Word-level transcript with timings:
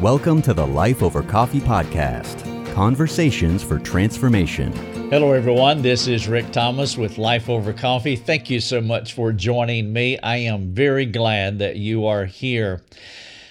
Welcome 0.00 0.40
to 0.42 0.54
the 0.54 0.66
Life 0.66 1.02
Over 1.02 1.22
Coffee 1.22 1.60
podcast 1.60 2.74
conversations 2.74 3.62
for 3.62 3.78
transformation. 3.78 4.72
Hello, 5.10 5.32
everyone. 5.32 5.82
This 5.82 6.06
is 6.08 6.26
Rick 6.26 6.52
Thomas 6.52 6.96
with 6.96 7.18
Life 7.18 7.50
Over 7.50 7.74
Coffee. 7.74 8.16
Thank 8.16 8.48
you 8.48 8.60
so 8.60 8.80
much 8.80 9.12
for 9.12 9.30
joining 9.30 9.92
me. 9.92 10.18
I 10.20 10.36
am 10.38 10.72
very 10.72 11.04
glad 11.04 11.58
that 11.58 11.76
you 11.76 12.06
are 12.06 12.24
here. 12.24 12.80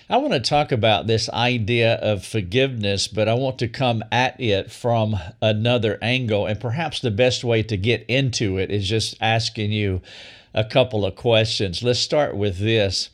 I 0.09 0.17
want 0.17 0.33
to 0.33 0.39
talk 0.39 0.71
about 0.71 1.05
this 1.05 1.29
idea 1.29 1.97
of 1.97 2.25
forgiveness, 2.25 3.07
but 3.07 3.29
I 3.29 3.36
want 3.36 3.59
to 3.59 3.68
come 3.68 4.04
at 4.11 4.41
it 4.41 4.71
from 4.71 5.18
another 5.43 6.00
angle. 6.02 6.47
And 6.47 6.59
perhaps 6.59 7.00
the 7.00 7.11
best 7.11 7.43
way 7.43 7.61
to 7.61 7.77
get 7.77 8.05
into 8.07 8.57
it 8.57 8.71
is 8.71 8.89
just 8.89 9.16
asking 9.21 9.71
you 9.71 10.02
a 10.55 10.66
couple 10.66 11.05
of 11.05 11.16
questions. 11.16 11.84
Let's 11.84 12.00
start 12.00 12.36
with 12.36 12.57
this. 12.57 13.11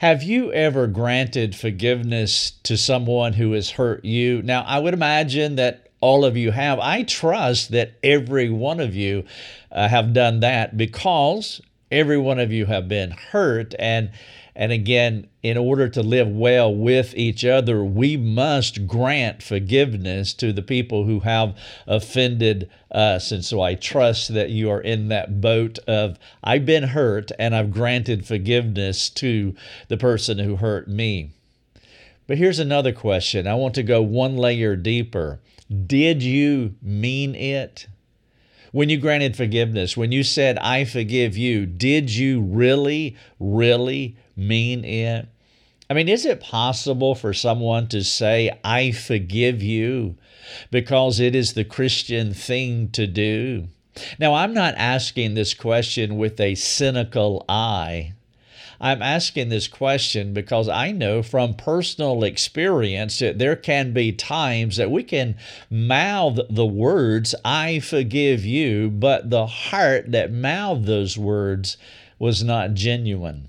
Have 0.00 0.22
you 0.22 0.52
ever 0.52 0.86
granted 0.86 1.56
forgiveness 1.56 2.52
to 2.62 2.76
someone 2.76 3.34
who 3.34 3.52
has 3.52 3.70
hurt 3.70 4.04
you? 4.04 4.42
Now, 4.42 4.62
I 4.62 4.78
would 4.78 4.94
imagine 4.94 5.56
that 5.56 5.88
all 6.00 6.24
of 6.24 6.36
you 6.36 6.50
have. 6.50 6.78
I 6.78 7.02
trust 7.02 7.70
that 7.72 7.94
every 8.02 8.50
one 8.50 8.80
of 8.80 8.94
you 8.94 9.24
uh, 9.72 9.88
have 9.88 10.12
done 10.12 10.40
that 10.40 10.76
because 10.76 11.60
every 11.90 12.18
one 12.18 12.38
of 12.38 12.52
you 12.52 12.66
have 12.66 12.88
been 12.88 13.10
hurt 13.10 13.74
and 13.78 14.10
and 14.56 14.72
again, 14.72 15.28
in 15.42 15.58
order 15.58 15.86
to 15.90 16.02
live 16.02 16.28
well 16.28 16.74
with 16.74 17.14
each 17.14 17.44
other, 17.44 17.84
we 17.84 18.16
must 18.16 18.86
grant 18.86 19.42
forgiveness 19.42 20.32
to 20.34 20.52
the 20.52 20.62
people 20.62 21.04
who 21.04 21.20
have 21.20 21.54
offended 21.86 22.70
us. 22.90 23.30
And 23.30 23.44
so 23.44 23.60
I 23.60 23.74
trust 23.74 24.32
that 24.32 24.48
you 24.48 24.70
are 24.70 24.80
in 24.80 25.08
that 25.08 25.42
boat 25.42 25.78
of 25.86 26.18
I've 26.42 26.64
been 26.64 26.84
hurt 26.84 27.30
and 27.38 27.54
I've 27.54 27.70
granted 27.70 28.26
forgiveness 28.26 29.10
to 29.10 29.54
the 29.88 29.98
person 29.98 30.38
who 30.38 30.56
hurt 30.56 30.88
me. 30.88 31.32
But 32.26 32.38
here's 32.38 32.58
another 32.58 32.92
question. 32.92 33.46
I 33.46 33.54
want 33.54 33.74
to 33.74 33.82
go 33.82 34.00
one 34.00 34.36
layer 34.36 34.74
deeper. 34.74 35.38
Did 35.86 36.22
you 36.22 36.74
mean 36.82 37.34
it? 37.34 37.86
when 38.76 38.90
you 38.90 38.98
granted 38.98 39.34
forgiveness, 39.34 39.96
when 39.96 40.12
you 40.12 40.22
said, 40.22 40.58
I 40.58 40.84
forgive 40.84 41.34
you, 41.34 41.64
did 41.64 42.14
you 42.14 42.42
really, 42.42 43.16
really 43.40 44.18
mean 44.36 44.84
it? 44.84 45.28
I 45.88 45.94
mean, 45.94 46.08
is 46.08 46.26
it 46.26 46.40
possible 46.40 47.14
for 47.14 47.32
someone 47.32 47.86
to 47.88 48.02
say, 48.02 48.58
I 48.64 48.90
forgive 48.90 49.62
you, 49.62 50.16
because 50.70 51.20
it 51.20 51.34
is 51.34 51.52
the 51.52 51.64
Christian 51.64 52.34
thing 52.34 52.90
to 52.90 53.06
do? 53.06 53.68
Now, 54.18 54.34
I'm 54.34 54.52
not 54.52 54.74
asking 54.76 55.34
this 55.34 55.54
question 55.54 56.18
with 56.18 56.40
a 56.40 56.54
cynical 56.56 57.44
eye. 57.48 58.14
I'm 58.80 59.00
asking 59.00 59.48
this 59.48 59.68
question 59.68 60.34
because 60.34 60.68
I 60.68 60.92
know 60.92 61.22
from 61.22 61.54
personal 61.54 62.24
experience 62.24 63.20
that 63.20 63.38
there 63.38 63.56
can 63.56 63.92
be 63.92 64.12
times 64.12 64.76
that 64.76 64.90
we 64.90 65.02
can 65.02 65.36
mouth 65.70 66.38
the 66.50 66.66
words, 66.66 67.34
I 67.44 67.78
forgive 67.78 68.44
you, 68.44 68.90
but 68.90 69.30
the 69.30 69.46
heart 69.46 70.12
that 70.12 70.32
mouthed 70.32 70.84
those 70.84 71.16
words 71.16 71.78
was 72.18 72.44
not 72.44 72.74
genuine. 72.74 73.48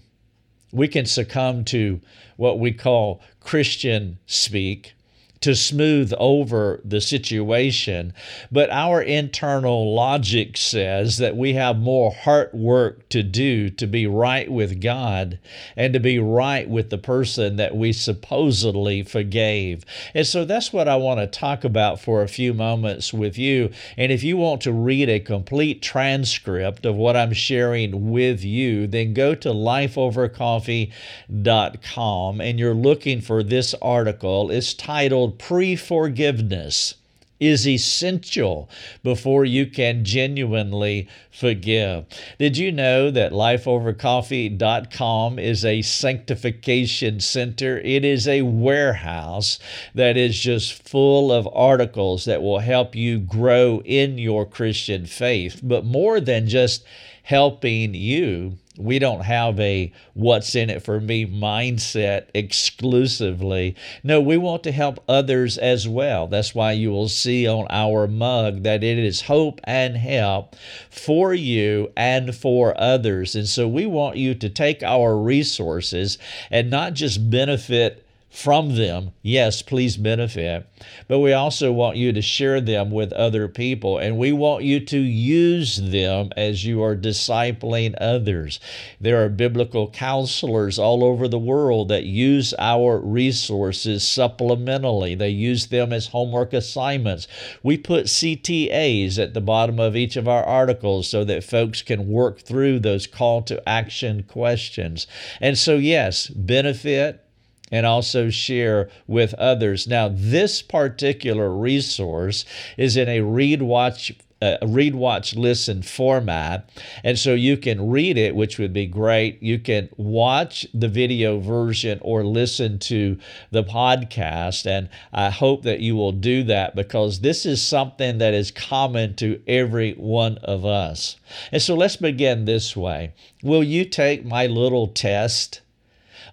We 0.71 0.87
can 0.87 1.05
succumb 1.05 1.63
to 1.65 2.01
what 2.35 2.59
we 2.59 2.71
call 2.71 3.21
Christian 3.39 4.19
speak 4.25 4.93
to 5.41 5.55
smooth 5.55 6.13
over 6.17 6.81
the 6.83 7.01
situation. 7.01 8.13
But 8.51 8.69
our 8.71 9.01
internal 9.01 9.93
logic 9.93 10.57
says 10.57 11.17
that 11.17 11.37
we 11.37 11.53
have 11.53 11.77
more 11.77 12.11
heart 12.11 12.53
work 12.53 13.07
to 13.09 13.23
do 13.23 13.69
to 13.71 13.87
be 13.87 14.07
right 14.07 14.51
with 14.51 14.81
God 14.81 15.39
and 15.75 15.93
to 15.93 15.99
be 15.99 16.19
right 16.19 16.69
with 16.69 16.89
the 16.89 16.97
person 16.97 17.57
that 17.57 17.75
we 17.75 17.93
supposedly 17.93 19.03
forgave. 19.03 19.85
And 20.13 20.25
so 20.25 20.45
that's 20.45 20.73
what 20.73 20.87
I 20.87 20.95
want 20.95 21.19
to 21.19 21.27
talk 21.27 21.63
about 21.63 22.01
for 22.01 22.21
a 22.21 22.27
few 22.27 22.53
moments 22.53 23.13
with 23.13 23.37
you. 23.37 23.71
And 23.95 24.11
if 24.11 24.23
you 24.23 24.37
want 24.37 24.61
to 24.61 24.71
read 24.71 25.09
a 25.09 25.19
complete 25.19 25.81
transcript 25.81 26.85
of 26.85 26.95
what 26.95 27.15
I'm 27.15 27.33
sharing 27.33 28.11
with 28.11 28.43
you, 28.43 28.87
then 28.87 29.13
go 29.13 29.35
to 29.35 29.49
lifeovercoffee.com 29.49 32.41
and 32.41 32.59
you're 32.59 32.73
looking 32.73 33.21
for 33.21 33.43
this 33.43 33.75
article. 33.81 34.51
It's 34.51 34.73
titled 34.73 35.26
pre 35.31 35.75
forgiveness 35.75 36.95
is 37.39 37.67
essential 37.67 38.67
before 39.03 39.45
you 39.45 39.67
can 39.67 40.03
genuinely 40.03 41.07
forgive. 41.31 42.05
Did 42.39 42.57
you 42.57 42.71
know 42.71 43.11
that 43.11 43.31
lifeovercoffee.com 43.31 45.39
is 45.39 45.63
a 45.63 45.83
sanctification 45.83 47.19
center? 47.19 47.77
It 47.79 48.03
is 48.03 48.27
a 48.27 48.41
warehouse 48.41 49.59
that 49.93 50.17
is 50.17 50.39
just 50.39 50.81
full 50.87 51.31
of 51.31 51.47
articles 51.53 52.25
that 52.25 52.41
will 52.41 52.57
help 52.59 52.95
you 52.95 53.19
grow 53.19 53.81
in 53.85 54.17
your 54.17 54.45
Christian 54.45 55.05
faith. 55.05 55.59
But 55.61 55.85
more 55.85 56.19
than 56.19 56.47
just 56.47 56.83
helping 57.23 57.93
you, 57.93 58.57
we 58.77 58.99
don't 58.99 59.21
have 59.21 59.59
a 59.59 59.91
what's 60.13 60.55
in 60.55 60.69
it 60.69 60.83
for 60.83 60.99
me 60.99 61.25
mindset 61.25 62.27
exclusively. 62.33 63.75
No, 64.03 64.21
we 64.21 64.37
want 64.37 64.63
to 64.63 64.71
help 64.71 65.03
others 65.07 65.57
as 65.57 65.87
well. 65.87 66.27
That's 66.27 66.55
why 66.55 66.73
you 66.73 66.91
will 66.91 67.09
see 67.09 67.47
on 67.47 67.67
our 67.69 68.07
mug 68.07 68.63
that 68.63 68.83
it 68.83 68.97
is 68.97 69.21
hope 69.21 69.59
and 69.63 69.97
help 69.97 70.55
for 70.89 71.33
you 71.33 71.91
and 71.95 72.35
for 72.35 72.79
others. 72.79 73.35
And 73.35 73.47
so 73.47 73.67
we 73.67 73.85
want 73.85 74.17
you 74.17 74.35
to 74.35 74.49
take 74.49 74.83
our 74.83 75.17
resources 75.17 76.17
and 76.49 76.69
not 76.69 76.93
just 76.93 77.29
benefit 77.29 78.06
from 78.37 78.75
them. 78.75 79.11
Yes, 79.23 79.63
please 79.63 79.97
benefit. 79.97 80.69
But 81.07 81.19
we 81.19 81.33
also 81.33 81.71
want 81.71 81.97
you 81.97 82.13
to 82.13 82.21
share 82.21 82.61
them 82.61 82.91
with 82.91 83.11
other 83.13 83.47
people, 83.47 83.97
and 83.97 84.15
we 84.15 84.31
want 84.31 84.63
you 84.63 84.79
to 84.79 84.99
use 84.99 85.77
them 85.77 86.29
as 86.37 86.63
you 86.63 86.83
are 86.83 86.95
discipling 86.95 87.95
others. 87.99 88.59
There 89.01 89.25
are 89.25 89.29
biblical 89.29 89.89
counselors 89.89 90.77
all 90.77 91.03
over 91.03 91.27
the 91.27 91.39
world 91.39 91.87
that 91.87 92.03
use 92.03 92.53
our 92.59 92.99
resources 92.99 94.03
supplementally, 94.03 95.17
they 95.17 95.29
use 95.29 95.67
them 95.67 95.91
as 95.91 96.05
homework 96.05 96.53
assignments. 96.53 97.27
We 97.63 97.75
put 97.75 98.05
CTAs 98.05 99.17
at 99.17 99.33
the 99.33 99.41
bottom 99.41 99.79
of 99.79 99.95
each 99.95 100.15
of 100.15 100.27
our 100.27 100.43
articles 100.43 101.09
so 101.09 101.23
that 101.23 101.43
folks 101.43 101.81
can 101.81 102.07
work 102.07 102.41
through 102.41 102.81
those 102.81 103.07
call 103.07 103.41
to 103.41 103.67
action 103.67 104.21
questions. 104.21 105.07
And 105.41 105.57
so, 105.57 105.77
yes, 105.77 106.27
benefit 106.27 107.23
and 107.71 107.85
also 107.85 108.29
share 108.29 108.89
with 109.07 109.33
others. 109.35 109.87
Now, 109.87 110.09
this 110.11 110.61
particular 110.61 111.51
resource 111.51 112.45
is 112.77 112.97
in 112.97 113.09
a 113.09 113.21
read 113.21 113.61
watch 113.61 114.13
uh, 114.39 114.57
read 114.67 114.93
watch 114.93 115.35
listen 115.35 115.81
format 115.81 116.69
and 117.03 117.17
so 117.17 117.33
you 117.33 117.57
can 117.57 117.89
read 117.89 118.17
it 118.19 118.35
which 118.35 118.59
would 118.59 118.71
be 118.71 118.85
great. 118.85 119.41
You 119.41 119.57
can 119.57 119.89
watch 119.97 120.67
the 120.73 120.87
video 120.87 121.39
version 121.39 121.97
or 122.03 122.23
listen 122.23 122.77
to 122.79 123.17
the 123.49 123.63
podcast 123.63 124.67
and 124.67 124.89
i 125.11 125.29
hope 125.31 125.63
that 125.63 125.79
you 125.79 125.95
will 125.95 126.11
do 126.11 126.43
that 126.43 126.75
because 126.75 127.21
this 127.21 127.45
is 127.45 127.61
something 127.63 128.19
that 128.19 128.35
is 128.35 128.51
common 128.51 129.15
to 129.15 129.41
every 129.47 129.93
one 129.93 130.37
of 130.43 130.65
us. 130.65 131.17
And 131.51 131.61
so 131.61 131.73
let's 131.73 131.95
begin 131.95 132.45
this 132.45 132.75
way. 132.77 133.13
Will 133.41 133.63
you 133.63 133.85
take 133.85 134.23
my 134.23 134.45
little 134.45 134.87
test 134.87 135.61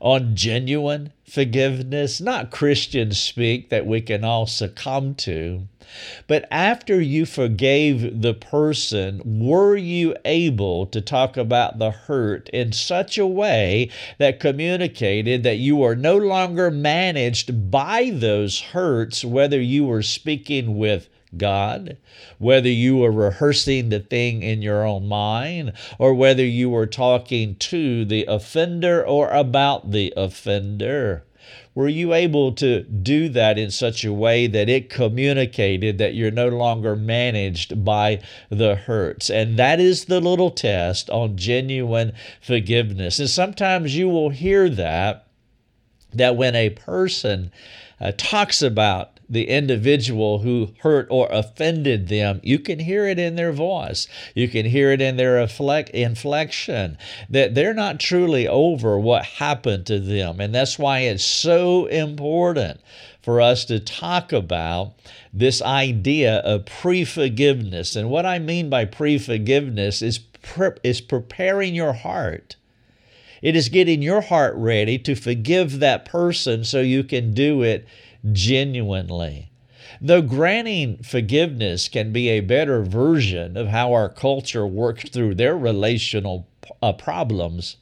on 0.00 0.34
genuine 0.34 1.12
forgiveness, 1.24 2.20
not 2.20 2.50
Christian 2.50 3.12
speak 3.12 3.70
that 3.70 3.86
we 3.86 4.00
can 4.00 4.24
all 4.24 4.46
succumb 4.46 5.14
to. 5.16 5.66
But 6.26 6.46
after 6.50 7.00
you 7.00 7.26
forgave 7.26 8.22
the 8.22 8.34
person, 8.34 9.20
were 9.24 9.76
you 9.76 10.16
able 10.24 10.86
to 10.86 11.00
talk 11.00 11.36
about 11.36 11.78
the 11.78 11.90
hurt 11.90 12.48
in 12.48 12.72
such 12.72 13.18
a 13.18 13.26
way 13.26 13.90
that 14.18 14.40
communicated 14.40 15.42
that 15.42 15.58
you 15.58 15.82
are 15.82 15.94
no 15.94 16.16
longer 16.16 16.70
managed 16.70 17.70
by 17.70 18.10
those 18.12 18.60
hurts, 18.60 19.24
whether 19.24 19.60
you 19.60 19.84
were 19.84 20.02
speaking 20.02 20.78
with 20.78 21.08
God, 21.38 21.96
whether 22.38 22.68
you 22.68 22.98
were 22.98 23.12
rehearsing 23.12 23.88
the 23.88 24.00
thing 24.00 24.42
in 24.42 24.62
your 24.62 24.86
own 24.86 25.06
mind, 25.06 25.72
or 25.98 26.14
whether 26.14 26.44
you 26.44 26.70
were 26.70 26.86
talking 26.86 27.56
to 27.56 28.04
the 28.04 28.24
offender 28.26 29.04
or 29.04 29.30
about 29.30 29.90
the 29.90 30.12
offender. 30.16 31.24
Were 31.74 31.88
you 31.88 32.14
able 32.14 32.52
to 32.52 32.82
do 32.84 33.28
that 33.30 33.58
in 33.58 33.70
such 33.70 34.04
a 34.04 34.12
way 34.12 34.46
that 34.46 34.68
it 34.68 34.88
communicated 34.88 35.98
that 35.98 36.14
you're 36.14 36.30
no 36.30 36.48
longer 36.48 36.94
managed 36.94 37.84
by 37.84 38.22
the 38.48 38.76
hurts? 38.76 39.28
And 39.28 39.58
that 39.58 39.80
is 39.80 40.04
the 40.04 40.20
little 40.20 40.50
test 40.50 41.10
on 41.10 41.36
genuine 41.36 42.12
forgiveness. 42.40 43.18
And 43.18 43.28
sometimes 43.28 43.96
you 43.96 44.08
will 44.08 44.30
hear 44.30 44.68
that, 44.70 45.26
that 46.12 46.36
when 46.36 46.54
a 46.54 46.70
person 46.70 47.50
uh, 48.00 48.12
talks 48.16 48.62
about 48.62 49.13
the 49.28 49.48
individual 49.48 50.40
who 50.40 50.72
hurt 50.80 51.06
or 51.10 51.28
offended 51.30 52.08
them, 52.08 52.40
you 52.42 52.58
can 52.58 52.78
hear 52.78 53.06
it 53.06 53.18
in 53.18 53.36
their 53.36 53.52
voice. 53.52 54.06
You 54.34 54.48
can 54.48 54.66
hear 54.66 54.92
it 54.92 55.00
in 55.00 55.16
their 55.16 55.38
inflection 55.38 56.98
that 57.30 57.54
they're 57.54 57.74
not 57.74 58.00
truly 58.00 58.46
over 58.46 58.98
what 58.98 59.24
happened 59.24 59.86
to 59.86 59.98
them. 59.98 60.40
And 60.40 60.54
that's 60.54 60.78
why 60.78 61.00
it's 61.00 61.24
so 61.24 61.86
important 61.86 62.80
for 63.22 63.40
us 63.40 63.64
to 63.66 63.80
talk 63.80 64.32
about 64.32 64.92
this 65.32 65.62
idea 65.62 66.36
of 66.38 66.66
pre 66.66 67.04
forgiveness. 67.04 67.96
And 67.96 68.10
what 68.10 68.26
I 68.26 68.38
mean 68.38 68.68
by 68.68 68.84
pre 68.84 69.18
forgiveness 69.18 70.02
is, 70.02 70.18
pre- 70.18 70.70
is 70.82 71.00
preparing 71.00 71.74
your 71.74 71.94
heart. 71.94 72.56
It 73.40 73.56
is 73.56 73.68
getting 73.68 74.00
your 74.00 74.22
heart 74.22 74.54
ready 74.56 74.98
to 75.00 75.14
forgive 75.14 75.80
that 75.80 76.06
person 76.06 76.64
so 76.64 76.80
you 76.80 77.04
can 77.04 77.34
do 77.34 77.62
it 77.62 77.86
genuinely. 78.32 79.50
Though 80.00 80.22
granting 80.22 81.02
forgiveness 81.02 81.88
can 81.88 82.12
be 82.12 82.28
a 82.28 82.40
better 82.40 82.82
version 82.82 83.56
of 83.56 83.68
how 83.68 83.92
our 83.92 84.08
culture 84.08 84.66
works 84.66 85.08
through 85.08 85.34
their 85.34 85.56
relational 85.56 86.48
uh, 86.82 86.92
problems, 86.92 87.76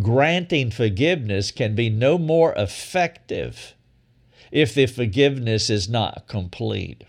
granting 0.00 0.70
forgiveness 0.70 1.50
can 1.50 1.74
be 1.74 1.90
no 1.90 2.18
more 2.18 2.54
effective 2.54 3.74
if 4.50 4.74
the 4.74 4.86
forgiveness 4.86 5.70
is 5.70 5.88
not 5.88 6.26
complete. 6.26 7.04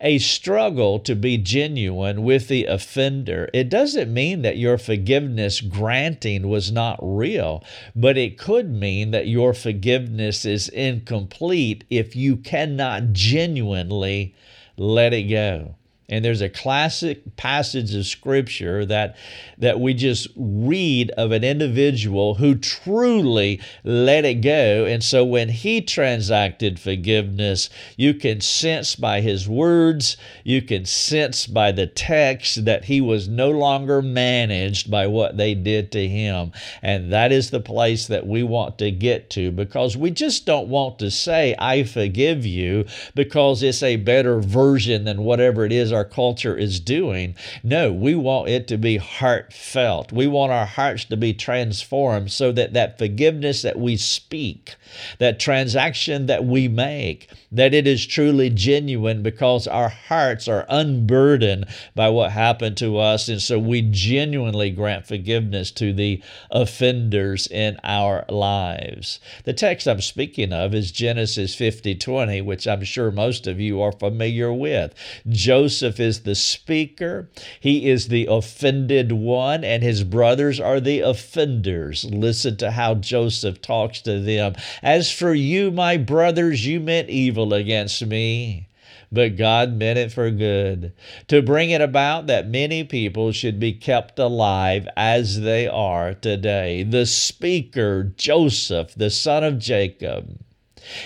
A 0.00 0.18
struggle 0.18 0.98
to 1.00 1.14
be 1.14 1.38
genuine 1.38 2.22
with 2.22 2.48
the 2.48 2.64
offender. 2.66 3.48
It 3.54 3.68
doesn't 3.68 4.12
mean 4.12 4.42
that 4.42 4.58
your 4.58 4.78
forgiveness 4.78 5.60
granting 5.60 6.48
was 6.48 6.70
not 6.70 6.98
real, 7.00 7.64
but 7.94 8.18
it 8.18 8.38
could 8.38 8.70
mean 8.70 9.10
that 9.12 9.26
your 9.26 9.54
forgiveness 9.54 10.44
is 10.44 10.68
incomplete 10.68 11.84
if 11.88 12.14
you 12.14 12.36
cannot 12.36 13.12
genuinely 13.12 14.34
let 14.76 15.14
it 15.14 15.24
go. 15.24 15.76
And 16.08 16.24
there's 16.24 16.40
a 16.40 16.48
classic 16.48 17.36
passage 17.36 17.92
of 17.94 18.06
scripture 18.06 18.86
that, 18.86 19.16
that 19.58 19.80
we 19.80 19.92
just 19.92 20.28
read 20.36 21.10
of 21.12 21.32
an 21.32 21.42
individual 21.42 22.36
who 22.36 22.54
truly 22.54 23.60
let 23.82 24.24
it 24.24 24.36
go. 24.36 24.84
And 24.84 25.02
so 25.02 25.24
when 25.24 25.48
he 25.48 25.80
transacted 25.80 26.78
forgiveness, 26.78 27.68
you 27.96 28.14
can 28.14 28.40
sense 28.40 28.94
by 28.94 29.20
his 29.20 29.48
words, 29.48 30.16
you 30.44 30.62
can 30.62 30.84
sense 30.84 31.48
by 31.48 31.72
the 31.72 31.88
text 31.88 32.64
that 32.66 32.84
he 32.84 33.00
was 33.00 33.26
no 33.26 33.50
longer 33.50 34.00
managed 34.00 34.88
by 34.88 35.08
what 35.08 35.36
they 35.36 35.54
did 35.54 35.90
to 35.92 36.06
him. 36.06 36.52
And 36.82 37.12
that 37.12 37.32
is 37.32 37.50
the 37.50 37.58
place 37.58 38.06
that 38.06 38.26
we 38.26 38.44
want 38.44 38.78
to 38.78 38.92
get 38.92 39.28
to 39.30 39.50
because 39.50 39.96
we 39.96 40.12
just 40.12 40.46
don't 40.46 40.68
want 40.68 41.00
to 41.00 41.10
say, 41.10 41.56
I 41.58 41.82
forgive 41.82 42.46
you, 42.46 42.86
because 43.14 43.62
it's 43.62 43.82
a 43.82 43.96
better 43.96 44.40
version 44.40 45.04
than 45.04 45.24
whatever 45.24 45.64
it 45.64 45.72
is 45.72 45.92
our 45.96 46.04
culture 46.04 46.56
is 46.56 46.78
doing. 46.78 47.34
No, 47.64 47.92
we 47.92 48.14
want 48.14 48.48
it 48.48 48.68
to 48.68 48.78
be 48.78 48.98
heartfelt. 48.98 50.12
We 50.12 50.26
want 50.26 50.52
our 50.52 50.66
hearts 50.66 51.04
to 51.06 51.16
be 51.16 51.34
transformed 51.34 52.30
so 52.30 52.52
that 52.52 52.74
that 52.74 52.98
forgiveness 52.98 53.62
that 53.62 53.78
we 53.78 53.96
speak, 53.96 54.76
that 55.18 55.40
transaction 55.40 56.26
that 56.26 56.44
we 56.44 56.68
make, 56.68 57.28
that 57.50 57.72
it 57.72 57.86
is 57.86 58.06
truly 58.06 58.50
genuine 58.50 59.22
because 59.22 59.66
our 59.66 59.88
hearts 59.88 60.48
are 60.48 60.66
unburdened 60.68 61.64
by 61.94 62.08
what 62.08 62.32
happened 62.32 62.76
to 62.76 62.98
us. 62.98 63.28
And 63.28 63.40
so 63.40 63.58
we 63.58 63.82
genuinely 63.82 64.70
grant 64.70 65.06
forgiveness 65.06 65.70
to 65.72 65.92
the 65.92 66.22
offenders 66.50 67.46
in 67.46 67.78
our 67.82 68.24
lives. 68.28 69.20
The 69.44 69.52
text 69.52 69.86
I'm 69.86 70.00
speaking 70.00 70.52
of 70.52 70.74
is 70.74 70.92
Genesis 70.92 71.54
50 71.54 71.94
20, 71.94 72.40
which 72.42 72.66
I'm 72.66 72.84
sure 72.84 73.10
most 73.10 73.46
of 73.46 73.60
you 73.60 73.80
are 73.80 73.92
familiar 73.92 74.52
with. 74.52 74.94
Joseph 75.28 75.85
Joseph 75.86 76.00
is 76.00 76.20
the 76.22 76.34
speaker, 76.34 77.30
he 77.60 77.88
is 77.88 78.08
the 78.08 78.26
offended 78.26 79.12
one, 79.12 79.62
and 79.62 79.84
his 79.84 80.02
brothers 80.02 80.58
are 80.58 80.80
the 80.80 80.98
offenders. 80.98 82.04
Listen 82.04 82.56
to 82.56 82.72
how 82.72 82.96
Joseph 82.96 83.62
talks 83.62 84.00
to 84.00 84.18
them. 84.18 84.56
As 84.82 85.12
for 85.12 85.32
you, 85.32 85.70
my 85.70 85.96
brothers, 85.96 86.66
you 86.66 86.80
meant 86.80 87.08
evil 87.08 87.54
against 87.54 88.04
me 88.04 88.66
but 89.12 89.36
God 89.36 89.74
meant 89.74 90.00
it 90.00 90.10
for 90.10 90.32
good, 90.32 90.92
to 91.28 91.40
bring 91.40 91.70
it 91.70 91.80
about 91.80 92.26
that 92.26 92.48
many 92.48 92.82
people 92.82 93.30
should 93.30 93.60
be 93.60 93.72
kept 93.72 94.18
alive 94.18 94.88
as 94.96 95.42
they 95.42 95.68
are 95.68 96.12
today. 96.12 96.82
The 96.82 97.06
speaker, 97.06 98.12
Joseph, 98.16 98.92
the 98.96 99.10
son 99.10 99.44
of 99.44 99.60
Jacob, 99.60 100.40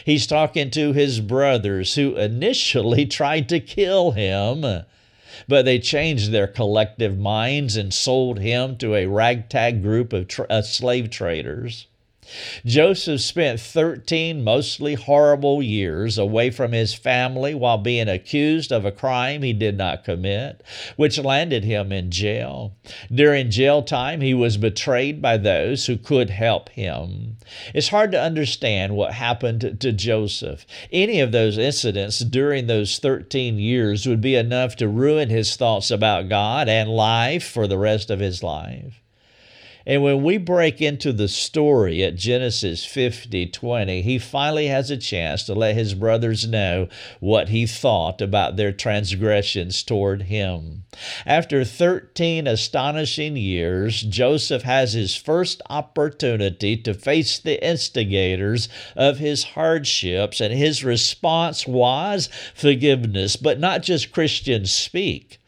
He's 0.04 0.26
talking 0.26 0.70
to 0.70 0.92
his 0.92 1.20
brothers 1.20 1.94
who 1.94 2.16
initially 2.16 3.06
tried 3.06 3.48
to 3.48 3.60
kill 3.60 4.12
him, 4.12 4.84
but 5.48 5.64
they 5.64 5.78
changed 5.78 6.30
their 6.30 6.46
collective 6.46 7.18
minds 7.18 7.76
and 7.76 7.92
sold 7.92 8.38
him 8.38 8.76
to 8.76 8.94
a 8.94 9.06
ragtag 9.06 9.82
group 9.82 10.12
of 10.12 10.28
tra- 10.28 10.46
uh, 10.50 10.62
slave 10.62 11.10
traders. 11.10 11.86
Joseph 12.64 13.20
spent 13.20 13.60
13 13.60 14.44
mostly 14.44 14.94
horrible 14.94 15.62
years 15.62 16.18
away 16.18 16.50
from 16.50 16.72
his 16.72 16.94
family 16.94 17.54
while 17.54 17.78
being 17.78 18.08
accused 18.08 18.72
of 18.72 18.84
a 18.84 18.92
crime 18.92 19.42
he 19.42 19.52
did 19.52 19.76
not 19.76 20.04
commit, 20.04 20.62
which 20.96 21.18
landed 21.18 21.64
him 21.64 21.92
in 21.92 22.10
jail. 22.10 22.76
During 23.12 23.50
jail 23.50 23.82
time, 23.82 24.20
he 24.20 24.34
was 24.34 24.56
betrayed 24.56 25.20
by 25.20 25.36
those 25.36 25.86
who 25.86 25.96
could 25.96 26.30
help 26.30 26.68
him. 26.70 27.36
It's 27.74 27.88
hard 27.88 28.12
to 28.12 28.20
understand 28.20 28.94
what 28.94 29.12
happened 29.12 29.78
to 29.80 29.92
Joseph. 29.92 30.66
Any 30.92 31.20
of 31.20 31.32
those 31.32 31.58
incidents 31.58 32.20
during 32.20 32.66
those 32.66 32.98
13 32.98 33.58
years 33.58 34.06
would 34.06 34.20
be 34.20 34.36
enough 34.36 34.76
to 34.76 34.88
ruin 34.88 35.30
his 35.30 35.56
thoughts 35.56 35.90
about 35.90 36.28
God 36.28 36.68
and 36.68 36.88
life 36.88 37.44
for 37.44 37.66
the 37.66 37.78
rest 37.78 38.10
of 38.10 38.20
his 38.20 38.42
life. 38.42 39.00
And 39.90 40.04
when 40.04 40.22
we 40.22 40.36
break 40.38 40.80
into 40.80 41.12
the 41.12 41.26
story 41.26 42.04
at 42.04 42.14
Genesis 42.14 42.84
50 42.84 43.46
20, 43.46 44.02
he 44.02 44.20
finally 44.20 44.68
has 44.68 44.88
a 44.88 44.96
chance 44.96 45.42
to 45.42 45.52
let 45.52 45.74
his 45.74 45.94
brothers 45.94 46.46
know 46.46 46.86
what 47.18 47.48
he 47.48 47.66
thought 47.66 48.20
about 48.20 48.54
their 48.54 48.70
transgressions 48.70 49.82
toward 49.82 50.22
him. 50.22 50.84
After 51.26 51.64
13 51.64 52.46
astonishing 52.46 53.36
years, 53.36 54.02
Joseph 54.02 54.62
has 54.62 54.92
his 54.92 55.16
first 55.16 55.60
opportunity 55.68 56.76
to 56.76 56.94
face 56.94 57.40
the 57.40 57.60
instigators 57.60 58.68
of 58.94 59.18
his 59.18 59.42
hardships, 59.42 60.40
and 60.40 60.54
his 60.54 60.84
response 60.84 61.66
was 61.66 62.28
forgiveness, 62.54 63.34
but 63.34 63.58
not 63.58 63.82
just 63.82 64.12
Christians 64.12 64.72
speak. 64.72 65.40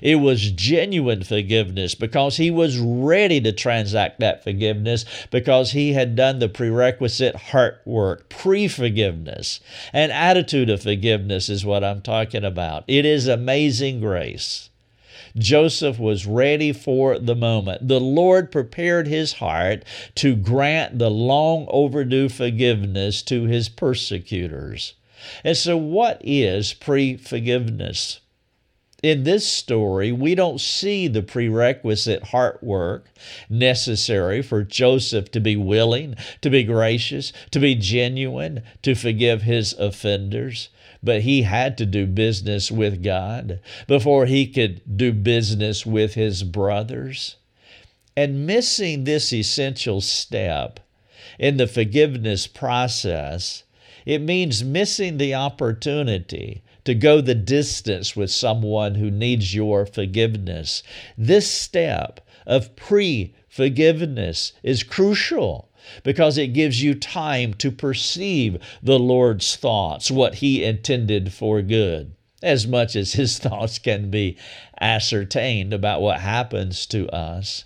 It 0.00 0.16
was 0.16 0.50
genuine 0.50 1.22
forgiveness 1.22 1.94
because 1.94 2.36
he 2.36 2.50
was 2.50 2.78
ready 2.78 3.40
to 3.40 3.52
transact 3.52 4.20
that 4.20 4.42
forgiveness 4.42 5.04
because 5.30 5.72
he 5.72 5.92
had 5.92 6.16
done 6.16 6.38
the 6.38 6.48
prerequisite 6.48 7.36
heart 7.36 7.80
work, 7.84 8.28
pre 8.28 8.68
forgiveness. 8.68 9.60
An 9.92 10.10
attitude 10.10 10.70
of 10.70 10.82
forgiveness 10.82 11.48
is 11.48 11.64
what 11.64 11.84
I'm 11.84 12.02
talking 12.02 12.44
about. 12.44 12.84
It 12.88 13.04
is 13.04 13.26
amazing 13.26 14.00
grace. 14.00 14.70
Joseph 15.36 15.98
was 15.98 16.26
ready 16.26 16.72
for 16.72 17.18
the 17.18 17.34
moment. 17.34 17.88
The 17.88 18.00
Lord 18.00 18.52
prepared 18.52 19.08
his 19.08 19.34
heart 19.34 19.84
to 20.16 20.36
grant 20.36 20.98
the 20.98 21.10
long 21.10 21.66
overdue 21.70 22.28
forgiveness 22.28 23.20
to 23.22 23.44
his 23.44 23.68
persecutors. 23.68 24.94
And 25.42 25.56
so, 25.56 25.76
what 25.76 26.20
is 26.22 26.72
pre 26.72 27.16
forgiveness? 27.16 28.20
In 29.04 29.24
this 29.24 29.46
story, 29.46 30.12
we 30.12 30.34
don't 30.34 30.60
see 30.60 31.08
the 31.08 31.22
prerequisite 31.22 32.22
heart 32.28 32.62
work 32.62 33.10
necessary 33.50 34.40
for 34.40 34.62
Joseph 34.62 35.30
to 35.32 35.40
be 35.40 35.56
willing, 35.56 36.16
to 36.40 36.48
be 36.48 36.64
gracious, 36.64 37.30
to 37.50 37.60
be 37.60 37.74
genuine, 37.74 38.62
to 38.80 38.94
forgive 38.94 39.42
his 39.42 39.74
offenders. 39.74 40.70
But 41.02 41.20
he 41.20 41.42
had 41.42 41.76
to 41.78 41.86
do 41.86 42.06
business 42.06 42.70
with 42.70 43.02
God 43.02 43.60
before 43.86 44.24
he 44.24 44.46
could 44.46 44.96
do 44.96 45.12
business 45.12 45.84
with 45.84 46.14
his 46.14 46.42
brothers. 46.42 47.36
And 48.16 48.46
missing 48.46 49.04
this 49.04 49.34
essential 49.34 50.00
step 50.00 50.80
in 51.38 51.58
the 51.58 51.66
forgiveness 51.66 52.46
process, 52.46 53.64
it 54.06 54.22
means 54.22 54.64
missing 54.64 55.18
the 55.18 55.34
opportunity 55.34 56.62
to 56.84 56.94
go 56.94 57.20
the 57.20 57.34
distance 57.34 58.14
with 58.14 58.30
someone 58.30 58.96
who 58.96 59.10
needs 59.10 59.54
your 59.54 59.86
forgiveness. 59.86 60.82
This 61.16 61.50
step 61.50 62.20
of 62.46 62.76
pre 62.76 63.34
forgiveness 63.48 64.52
is 64.62 64.82
crucial 64.82 65.70
because 66.02 66.38
it 66.38 66.48
gives 66.48 66.82
you 66.82 66.94
time 66.94 67.54
to 67.54 67.70
perceive 67.70 68.58
the 68.82 68.98
Lord's 68.98 69.56
thoughts, 69.56 70.10
what 70.10 70.36
He 70.36 70.64
intended 70.64 71.32
for 71.32 71.62
good, 71.62 72.14
as 72.42 72.66
much 72.66 72.96
as 72.96 73.12
His 73.12 73.38
thoughts 73.40 73.78
can 73.78 74.10
be 74.10 74.36
ascertained 74.80 75.72
about 75.72 76.00
what 76.00 76.20
happens 76.20 76.86
to 76.86 77.08
us. 77.10 77.64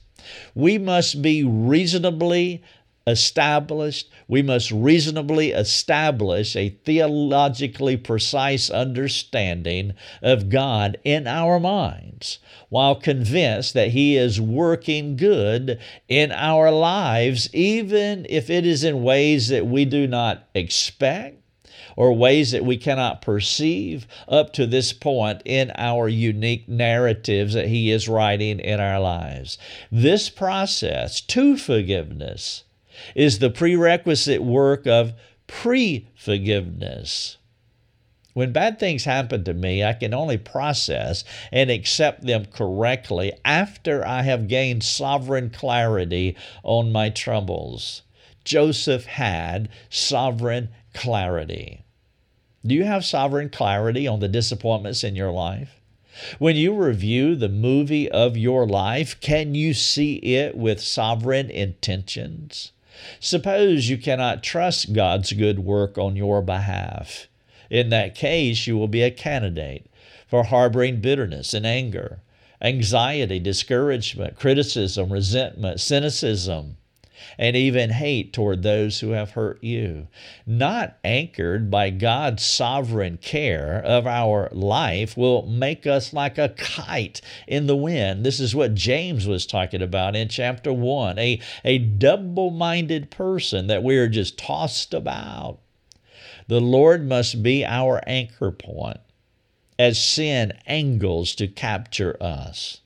We 0.54 0.78
must 0.78 1.22
be 1.22 1.42
reasonably 1.42 2.62
established, 3.08 4.10
we 4.28 4.42
must 4.42 4.70
reasonably 4.70 5.50
establish 5.52 6.54
a 6.54 6.70
theologically 6.84 7.96
precise 7.96 8.70
understanding 8.70 9.94
of 10.22 10.48
God 10.50 10.98
in 11.04 11.26
our 11.26 11.58
minds, 11.58 12.38
while 12.68 12.94
convinced 12.94 13.74
that 13.74 13.90
He 13.90 14.16
is 14.16 14.40
working 14.40 15.16
good 15.16 15.80
in 16.08 16.30
our 16.32 16.70
lives, 16.70 17.52
even 17.54 18.26
if 18.28 18.50
it 18.50 18.66
is 18.66 18.84
in 18.84 19.02
ways 19.02 19.48
that 19.48 19.66
we 19.66 19.84
do 19.84 20.06
not 20.06 20.48
expect 20.54 21.36
or 21.96 22.12
ways 22.12 22.52
that 22.52 22.64
we 22.64 22.76
cannot 22.76 23.20
perceive 23.20 24.06
up 24.28 24.52
to 24.52 24.66
this 24.66 24.92
point 24.92 25.42
in 25.44 25.72
our 25.74 26.08
unique 26.08 26.68
narratives 26.68 27.54
that 27.54 27.66
He 27.66 27.90
is 27.90 28.08
writing 28.08 28.60
in 28.60 28.78
our 28.78 29.00
lives. 29.00 29.58
This 29.90 30.30
process 30.30 31.20
to 31.22 31.56
forgiveness 31.56 32.62
is 33.14 33.38
the 33.38 33.50
prerequisite 33.50 34.42
work 34.42 34.86
of 34.86 35.12
pre 35.46 36.08
forgiveness. 36.14 37.38
When 38.34 38.52
bad 38.52 38.78
things 38.78 39.04
happen 39.04 39.42
to 39.44 39.52
me, 39.52 39.82
I 39.82 39.94
can 39.94 40.14
only 40.14 40.38
process 40.38 41.24
and 41.50 41.70
accept 41.70 42.24
them 42.24 42.44
correctly 42.44 43.32
after 43.44 44.06
I 44.06 44.22
have 44.22 44.46
gained 44.46 44.84
sovereign 44.84 45.50
clarity 45.50 46.36
on 46.62 46.92
my 46.92 47.10
troubles. 47.10 48.02
Joseph 48.44 49.06
had 49.06 49.68
sovereign 49.90 50.68
clarity. 50.94 51.82
Do 52.64 52.74
you 52.74 52.84
have 52.84 53.04
sovereign 53.04 53.50
clarity 53.50 54.06
on 54.06 54.20
the 54.20 54.28
disappointments 54.28 55.02
in 55.02 55.16
your 55.16 55.32
life? 55.32 55.80
When 56.38 56.56
you 56.56 56.72
review 56.74 57.34
the 57.34 57.48
movie 57.48 58.10
of 58.10 58.36
your 58.36 58.66
life, 58.66 59.20
can 59.20 59.54
you 59.54 59.74
see 59.74 60.14
it 60.16 60.56
with 60.56 60.80
sovereign 60.80 61.50
intentions? 61.50 62.72
Suppose 63.20 63.88
you 63.88 63.98
cannot 63.98 64.42
trust 64.42 64.92
God's 64.92 65.32
good 65.32 65.60
work 65.60 65.98
on 65.98 66.16
your 66.16 66.42
behalf. 66.42 67.28
In 67.70 67.90
that 67.90 68.14
case, 68.14 68.66
you 68.66 68.76
will 68.76 68.88
be 68.88 69.02
a 69.02 69.10
candidate 69.10 69.86
for 70.26 70.44
harboring 70.44 71.00
bitterness 71.00 71.54
and 71.54 71.66
anger, 71.66 72.20
anxiety, 72.60 73.38
discouragement, 73.38 74.36
criticism, 74.36 75.12
resentment, 75.12 75.80
cynicism, 75.80 76.76
and 77.38 77.56
even 77.56 77.90
hate 77.90 78.32
toward 78.32 78.62
those 78.62 79.00
who 79.00 79.10
have 79.10 79.32
hurt 79.32 79.62
you, 79.62 80.08
not 80.46 80.98
anchored 81.04 81.70
by 81.70 81.90
God's 81.90 82.44
sovereign 82.44 83.18
care 83.18 83.82
of 83.84 84.06
our 84.06 84.48
life, 84.52 85.16
will 85.16 85.46
make 85.46 85.86
us 85.86 86.12
like 86.12 86.38
a 86.38 86.50
kite 86.50 87.20
in 87.46 87.66
the 87.66 87.76
wind. 87.76 88.24
This 88.24 88.40
is 88.40 88.54
what 88.54 88.74
James 88.74 89.26
was 89.26 89.46
talking 89.46 89.82
about 89.82 90.16
in 90.16 90.28
chapter 90.28 90.72
1 90.72 91.18
a, 91.18 91.40
a 91.64 91.78
double 91.78 92.50
minded 92.50 93.10
person 93.10 93.66
that 93.68 93.82
we 93.82 93.96
are 93.96 94.08
just 94.08 94.38
tossed 94.38 94.94
about. 94.94 95.58
The 96.48 96.60
Lord 96.60 97.06
must 97.06 97.42
be 97.42 97.64
our 97.64 98.02
anchor 98.06 98.50
point 98.50 99.00
as 99.78 100.02
sin 100.02 100.52
angles 100.66 101.34
to 101.36 101.46
capture 101.46 102.16
us. 102.20 102.80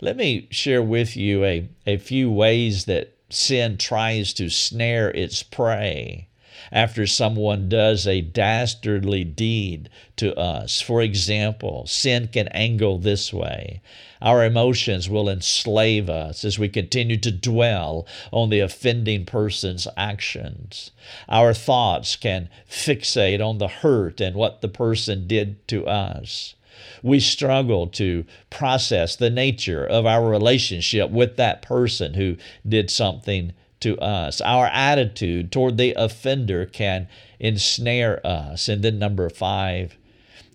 Let 0.00 0.16
me 0.16 0.48
share 0.50 0.82
with 0.82 1.16
you 1.16 1.44
a, 1.44 1.68
a 1.86 1.96
few 1.96 2.30
ways 2.30 2.84
that 2.86 3.15
sin 3.28 3.76
tries 3.76 4.32
to 4.34 4.48
snare 4.48 5.10
its 5.10 5.42
prey 5.42 6.28
after 6.72 7.06
someone 7.06 7.68
does 7.68 8.06
a 8.06 8.20
dastardly 8.20 9.24
deed 9.24 9.88
to 10.16 10.34
us. 10.36 10.80
For 10.80 11.00
example, 11.02 11.86
sin 11.86 12.28
can 12.28 12.48
angle 12.48 12.98
this 12.98 13.32
way. 13.32 13.80
Our 14.20 14.44
emotions 14.44 15.08
will 15.08 15.28
enslave 15.28 16.08
us 16.08 16.44
as 16.44 16.58
we 16.58 16.68
continue 16.68 17.18
to 17.18 17.30
dwell 17.30 18.06
on 18.32 18.50
the 18.50 18.60
offending 18.60 19.26
person's 19.26 19.86
actions. 19.96 20.90
Our 21.28 21.54
thoughts 21.54 22.16
can 22.16 22.48
fixate 22.68 23.44
on 23.44 23.58
the 23.58 23.68
hurt 23.68 24.20
and 24.20 24.34
what 24.34 24.60
the 24.60 24.68
person 24.68 25.26
did 25.28 25.68
to 25.68 25.86
us 25.86 26.55
we 27.02 27.20
struggle 27.20 27.86
to 27.88 28.24
process 28.50 29.16
the 29.16 29.30
nature 29.30 29.84
of 29.84 30.06
our 30.06 30.28
relationship 30.28 31.10
with 31.10 31.36
that 31.36 31.62
person 31.62 32.14
who 32.14 32.36
did 32.68 32.90
something 32.90 33.52
to 33.80 33.98
us. 33.98 34.40
Our 34.40 34.66
attitude 34.66 35.52
toward 35.52 35.76
the 35.76 35.94
offender 35.96 36.66
can 36.66 37.08
ensnare 37.38 38.26
us. 38.26 38.68
And 38.68 38.82
then, 38.82 38.98
number 38.98 39.28
five, 39.28 39.96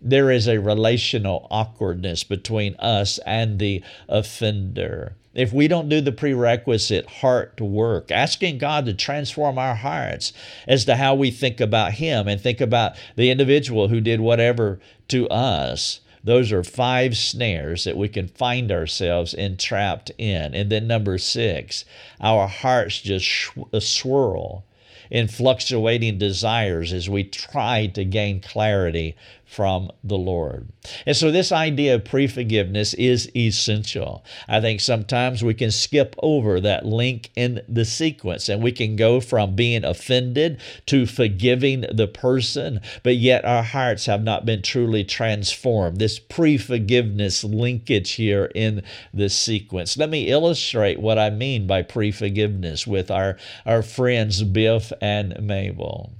there 0.01 0.32
is 0.32 0.48
a 0.48 0.60
relational 0.60 1.48
awkwardness 1.51 2.24
between 2.24 2.75
us 2.78 3.20
and 3.25 3.60
the 3.60 3.84
offender. 4.10 5.16
If 5.34 5.54
we 5.54 5.68
don't 5.70 5.88
do 5.88 6.01
the 6.01 6.12
prerequisite 6.12 7.06
heart 7.06 7.62
work, 7.62 8.12
asking 8.12 8.58
God 8.58 8.86
to 8.86 8.94
transform 8.94 9.58
our 9.58 9.75
hearts 9.75 10.34
as 10.68 10.84
to 10.86 10.98
how 10.98 11.16
we 11.16 11.32
think 11.32 11.62
about 11.62 11.94
Him 11.94 12.28
and 12.28 12.42
think 12.42 12.60
about 12.60 12.98
the 13.16 13.30
individual 13.30 13.88
who 13.88 14.01
did 14.01 14.20
whatever 14.20 14.80
to 15.08 15.30
us, 15.30 16.01
those 16.24 16.51
are 16.51 16.63
five 16.63 17.18
snares 17.18 17.84
that 17.84 17.98
we 17.98 18.08
can 18.08 18.28
find 18.28 18.72
ourselves 18.72 19.34
entrapped 19.34 20.12
in. 20.18 20.54
And 20.54 20.70
then 20.72 20.88
number 20.88 21.18
six, 21.18 21.86
our 22.20 22.48
hearts 22.48 23.01
just 23.01 23.50
uh, 23.74 23.80
swirl 23.80 24.63
in 25.10 25.28
fluctuating 25.28 26.18
desires 26.18 26.94
as 26.94 27.10
we 27.10 27.24
try 27.24 27.88
to 27.88 28.06
gain 28.06 28.40
clarity 28.40 29.16
from 29.51 29.91
the 30.01 30.17
Lord. 30.17 30.70
And 31.05 31.15
so, 31.15 31.29
this 31.29 31.51
idea 31.51 31.96
of 31.96 32.05
pre 32.05 32.25
forgiveness 32.25 32.93
is 32.93 33.29
essential. 33.36 34.24
I 34.48 34.62
think 34.62 34.79
sometimes 34.79 35.43
we 35.43 35.53
can 35.53 35.72
skip 35.72 36.15
over 36.20 36.62
that 36.62 36.86
link 36.86 37.31
in 37.36 37.62
the 37.67 37.84
sequence 37.84 38.48
and 38.48 38.63
we 38.63 38.72
can 38.72 38.96
go 38.96 39.20
from 39.20 39.53
being 39.53 39.84
offended 39.84 40.62
to 40.86 41.05
forgiving 41.05 41.81
the 41.91 42.08
person, 42.08 42.79
but 43.03 43.17
yet 43.17 43.43
our 43.43 43.62
hearts 43.62 44.05
have 44.05 44.24
not 44.24 44.46
been 44.46 44.62
truly 44.62 45.03
transformed. 45.03 46.00
This 46.00 46.17
pre 46.17 46.58
forgiveness 46.58 47.43
linkage 47.43 48.12
here 48.12 48.50
in 48.55 48.81
the 49.13 49.27
sequence. 49.27 49.98
Let 49.98 50.10
me 50.10 50.29
illustrate 50.29 51.01
what 51.01 51.20
I 51.20 51.29
mean 51.29 51.67
by 51.67 51.81
pre 51.81 52.13
forgiveness 52.13 52.88
with 52.88 53.12
our, 53.12 53.36
our 53.65 53.84
friends 53.84 54.43
Biff 54.43 54.93
and 55.01 55.38
Mabel. 55.41 56.13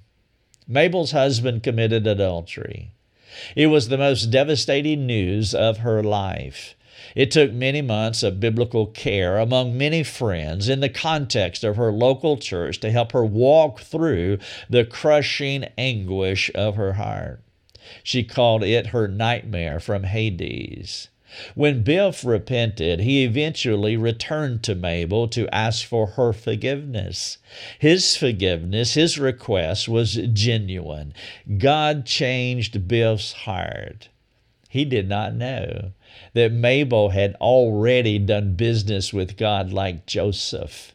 Mabel's 0.68 1.12
husband 1.12 1.64
committed 1.64 2.06
adultery. 2.06 2.92
It 3.56 3.68
was 3.68 3.88
the 3.88 3.98
most 3.98 4.32
devastating 4.32 5.06
news 5.06 5.54
of 5.54 5.80
her 5.80 6.02
life. 6.04 6.76
It 7.16 7.32
took 7.32 7.52
many 7.52 7.82
months 7.82 8.24
of 8.24 8.40
biblical 8.40 8.86
care 8.86 9.38
among 9.38 9.78
many 9.78 10.04
friends 10.04 10.70
in 10.70 10.80
the 10.80 10.90
context 10.90 11.64
of 11.64 11.76
her 11.76 11.92
local 11.92 12.38
church 12.38 12.80
to 12.82 12.92
help 12.92 13.12
her 13.12 13.26
walk 13.26 13.82
through 13.82 14.38
the 14.70 14.86
crushing 14.86 15.66
anguish 15.78 16.52
of 16.56 16.76
her 16.76 16.94
heart. 16.94 17.42
She 18.04 18.24
called 18.24 18.64
it 18.64 18.88
her 18.88 19.08
nightmare 19.08 19.80
from 19.80 20.04
Hades. 20.04 21.10
When 21.56 21.84
Biff 21.84 22.26
repented, 22.26 23.00
he 23.00 23.24
eventually 23.24 23.96
returned 23.96 24.64
to 24.64 24.76
Mabel 24.76 25.28
to 25.30 25.54
ask 25.54 25.86
for 25.86 26.08
her 26.08 26.34
forgiveness. 26.34 27.38
His 27.80 28.16
forgiveness, 28.18 28.96
his 28.96 29.18
request 29.18 29.88
was 29.88 30.16
genuine. 30.34 31.14
God 31.58 32.06
changed 32.06 32.88
Biff's 32.88 33.34
heart. 33.34 34.10
He 34.70 34.86
did 34.86 35.10
not 35.10 35.36
know 35.36 35.92
that 36.34 36.52
Mabel 36.52 37.10
had 37.10 37.36
already 37.36 38.20
done 38.20 38.56
business 38.56 39.14
with 39.14 39.38
God 39.38 39.74
like 39.74 40.06
Joseph. 40.06 40.94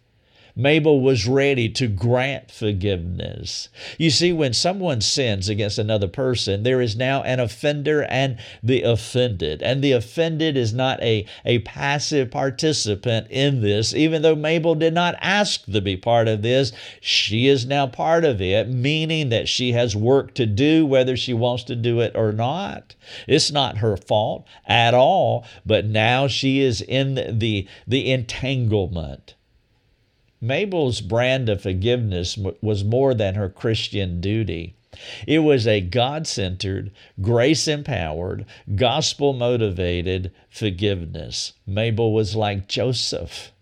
Mabel 0.59 1.03
was 1.03 1.29
ready 1.29 1.69
to 1.69 1.87
grant 1.87 2.51
forgiveness. 2.51 3.69
You 3.99 4.09
see, 4.09 4.33
when 4.33 4.55
someone 4.55 5.03
sins 5.03 5.51
against 5.51 5.77
another 5.77 6.09
person, 6.09 6.63
there 6.63 6.81
is 6.81 6.97
now 6.97 7.23
an 7.25 7.41
offender 7.41 8.05
and 8.05 8.39
the 8.63 8.81
offended. 8.81 9.63
And 9.63 9.85
the 9.85 9.93
offended 9.93 10.57
is 10.57 10.73
not 10.73 10.99
a, 11.03 11.27
a 11.45 11.59
passive 11.59 12.31
participant 12.31 13.27
in 13.29 13.61
this. 13.61 13.93
Even 13.93 14.23
though 14.23 14.35
Mabel 14.35 14.75
did 14.75 14.95
not 14.95 15.15
ask 15.21 15.67
to 15.67 15.83
be 15.83 15.95
part 15.95 16.27
of 16.27 16.41
this, 16.41 16.73
she 17.03 17.49
is 17.49 17.67
now 17.67 17.87
part 17.87 18.25
of 18.25 18.41
it, 18.41 18.67
meaning 18.67 19.29
that 19.29 19.49
she 19.49 19.73
has 19.73 19.95
work 19.95 20.33
to 20.37 20.47
do 20.47 20.87
whether 20.87 21.19
she 21.19 21.35
wants 21.35 21.65
to 21.65 21.77
do 21.77 22.01
it 22.01 22.13
or 22.15 22.33
not. 22.33 22.95
It's 23.29 23.53
not 23.53 23.79
her 23.79 23.99
fault 23.99 24.47
at 24.67 24.95
all, 24.95 25.45
but 25.67 25.85
now 25.85 26.29
she 26.29 26.61
is 26.61 26.81
in 26.81 27.39
the, 27.39 27.69
the 27.87 28.11
entanglement. 28.11 29.35
Mabel's 30.47 31.01
brand 31.01 31.49
of 31.49 31.63
forgiveness 31.63 32.39
was 32.61 32.85
more 32.85 33.15
than 33.15 33.35
her 33.35 33.49
Christian 33.49 34.21
duty. 34.21 34.75
It 35.27 35.41
was 35.41 35.67
a 35.67 35.81
God 35.81 36.27
centered, 36.27 36.91
grace 37.21 37.69
empowered, 37.69 38.47
gospel 38.75 39.33
motivated 39.33 40.31
forgiveness. 40.49 41.53
Mabel 41.67 42.13
was 42.13 42.35
like 42.35 42.69
Joseph. 42.69 43.53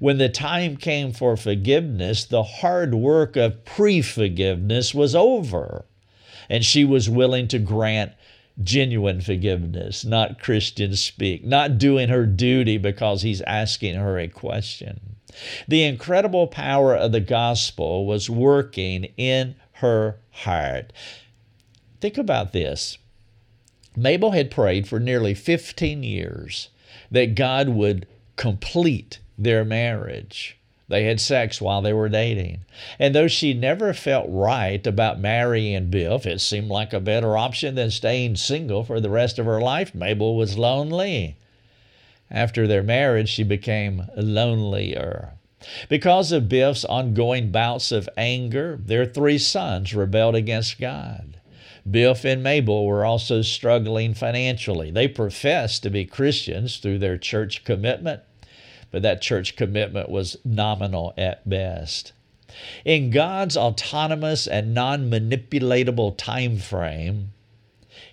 When 0.00 0.18
the 0.18 0.28
time 0.28 0.76
came 0.76 1.12
for 1.12 1.36
forgiveness, 1.36 2.24
the 2.24 2.42
hard 2.42 2.94
work 2.94 3.36
of 3.36 3.64
pre 3.64 4.02
forgiveness 4.02 4.92
was 4.92 5.14
over, 5.14 5.84
and 6.50 6.64
she 6.64 6.84
was 6.84 7.08
willing 7.08 7.46
to 7.48 7.58
grant 7.58 8.12
genuine 8.60 9.20
forgiveness, 9.20 10.04
not 10.04 10.40
Christian 10.40 10.96
speak, 10.96 11.44
not 11.44 11.78
doing 11.78 12.08
her 12.08 12.26
duty 12.26 12.78
because 12.78 13.22
he's 13.22 13.42
asking 13.42 13.94
her 13.94 14.18
a 14.18 14.26
question. 14.26 15.16
The 15.66 15.84
incredible 15.84 16.46
power 16.46 16.94
of 16.94 17.12
the 17.12 17.20
gospel 17.20 18.06
was 18.06 18.30
working 18.30 19.12
in 19.16 19.56
her 19.74 20.18
heart. 20.30 20.92
Think 22.00 22.18
about 22.18 22.52
this. 22.52 22.98
Mabel 23.96 24.30
had 24.30 24.50
prayed 24.50 24.86
for 24.86 25.00
nearly 25.00 25.34
15 25.34 26.02
years 26.02 26.68
that 27.10 27.34
God 27.34 27.70
would 27.70 28.06
complete 28.36 29.18
their 29.36 29.64
marriage. 29.64 30.56
They 30.88 31.04
had 31.04 31.20
sex 31.20 31.60
while 31.60 31.82
they 31.82 31.92
were 31.92 32.08
dating. 32.08 32.60
And 32.98 33.14
though 33.14 33.28
she 33.28 33.52
never 33.52 33.92
felt 33.92 34.26
right 34.28 34.84
about 34.86 35.20
marrying 35.20 35.90
Biff, 35.90 36.26
it 36.26 36.40
seemed 36.40 36.68
like 36.68 36.92
a 36.92 37.00
better 37.00 37.36
option 37.36 37.74
than 37.74 37.90
staying 37.90 38.36
single 38.36 38.84
for 38.84 38.98
the 39.00 39.10
rest 39.10 39.38
of 39.38 39.46
her 39.46 39.60
life. 39.60 39.94
Mabel 39.94 40.34
was 40.34 40.56
lonely. 40.56 41.36
After 42.30 42.66
their 42.66 42.82
marriage, 42.82 43.28
she 43.28 43.42
became 43.42 44.08
lonelier. 44.16 45.32
Because 45.88 46.30
of 46.30 46.48
Biff's 46.48 46.84
ongoing 46.84 47.50
bouts 47.50 47.90
of 47.90 48.08
anger, 48.16 48.78
their 48.80 49.06
three 49.06 49.38
sons 49.38 49.94
rebelled 49.94 50.34
against 50.34 50.78
God. 50.78 51.40
Biff 51.90 52.24
and 52.24 52.42
Mabel 52.42 52.84
were 52.84 53.04
also 53.04 53.42
struggling 53.42 54.14
financially. 54.14 54.90
They 54.90 55.08
professed 55.08 55.82
to 55.82 55.90
be 55.90 56.04
Christians 56.04 56.76
through 56.76 56.98
their 56.98 57.18
church 57.18 57.64
commitment, 57.64 58.22
but 58.90 59.02
that 59.02 59.22
church 59.22 59.56
commitment 59.56 60.08
was 60.08 60.36
nominal 60.44 61.14
at 61.16 61.48
best. 61.48 62.12
In 62.84 63.10
God's 63.10 63.56
autonomous 63.56 64.46
and 64.46 64.74
non 64.74 65.10
manipulatable 65.10 66.16
time 66.16 66.58
frame, 66.58 67.32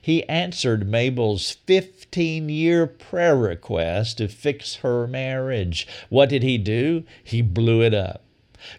he 0.01 0.27
answered 0.27 0.87
Mabel's 0.87 1.51
15 1.51 2.49
year 2.49 2.87
prayer 2.87 3.35
request 3.35 4.17
to 4.17 4.27
fix 4.27 4.75
her 4.75 5.07
marriage. 5.07 5.87
What 6.09 6.29
did 6.29 6.43
he 6.43 6.57
do? 6.57 7.03
He 7.23 7.41
blew 7.41 7.81
it 7.81 7.93
up. 7.93 8.23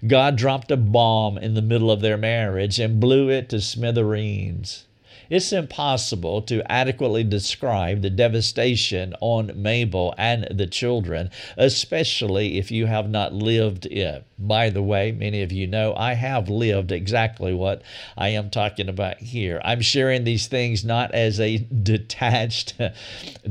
God 0.07 0.37
dropped 0.37 0.71
a 0.71 0.77
bomb 0.77 1.39
in 1.39 1.55
the 1.55 1.63
middle 1.63 1.91
of 1.91 2.01
their 2.01 2.17
marriage 2.17 2.81
and 2.81 2.99
blew 2.99 3.29
it 3.29 3.49
to 3.51 3.61
smithereens. 3.61 4.87
It's 5.29 5.53
impossible 5.53 6.43
to 6.43 6.71
adequately 6.71 7.25
describe 7.25 8.03
the 8.03 8.11
devastation 8.11 9.15
on 9.21 9.51
Mabel 9.61 10.15
and 10.17 10.47
the 10.51 10.67
children, 10.67 11.31
especially 11.57 12.59
if 12.59 12.71
you 12.71 12.87
have 12.87 13.11
not 13.11 13.33
lived 13.33 13.87
it. 13.87 14.25
By 14.39 14.71
the 14.71 14.83
way, 14.83 15.13
many 15.13 15.43
of 15.43 15.51
you 15.51 15.67
know 15.67 15.95
I 15.97 16.15
have 16.15 16.49
lived 16.49 16.93
exactly 16.93 17.53
what 17.53 17.83
I 18.17 18.29
am 18.29 18.51
talking 18.51 18.89
about 18.89 19.19
here. 19.19 19.61
I'm 19.65 19.81
sharing 19.81 20.25
these 20.25 20.47
things 20.47 20.85
not 20.85 21.13
as 21.13 21.41
a 21.41 21.59
detached, 21.83 22.75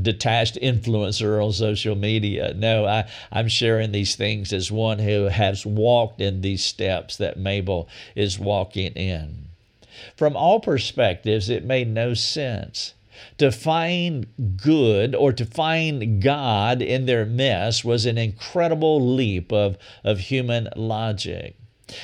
detached 0.01 0.57
influencer 0.61 1.43
on 1.43 1.51
social 1.51 1.95
media. 1.95 2.53
No, 2.53 2.85
I, 2.85 3.09
I'm 3.31 3.47
sharing 3.47 3.91
these 3.91 4.15
things 4.15 4.53
as 4.53 4.71
one 4.71 4.99
who 4.99 5.25
has 5.25 5.65
walked 5.65 6.21
in 6.21 6.41
these 6.41 6.63
steps 6.63 7.17
that 7.17 7.37
Mabel 7.37 7.89
is 8.15 8.39
walking 8.39 8.93
in. 8.93 9.49
From 10.15 10.35
all 10.35 10.59
perspectives, 10.59 11.49
it 11.49 11.63
made 11.63 11.87
no 11.87 12.13
sense. 12.13 12.93
To 13.37 13.51
find 13.51 14.27
good 14.57 15.15
or 15.15 15.31
to 15.33 15.45
find 15.45 16.21
God 16.21 16.81
in 16.81 17.05
their 17.05 17.25
mess 17.25 17.83
was 17.83 18.05
an 18.05 18.17
incredible 18.17 18.99
leap 19.15 19.53
of, 19.53 19.77
of 20.03 20.19
human 20.19 20.67
logic. 20.75 21.55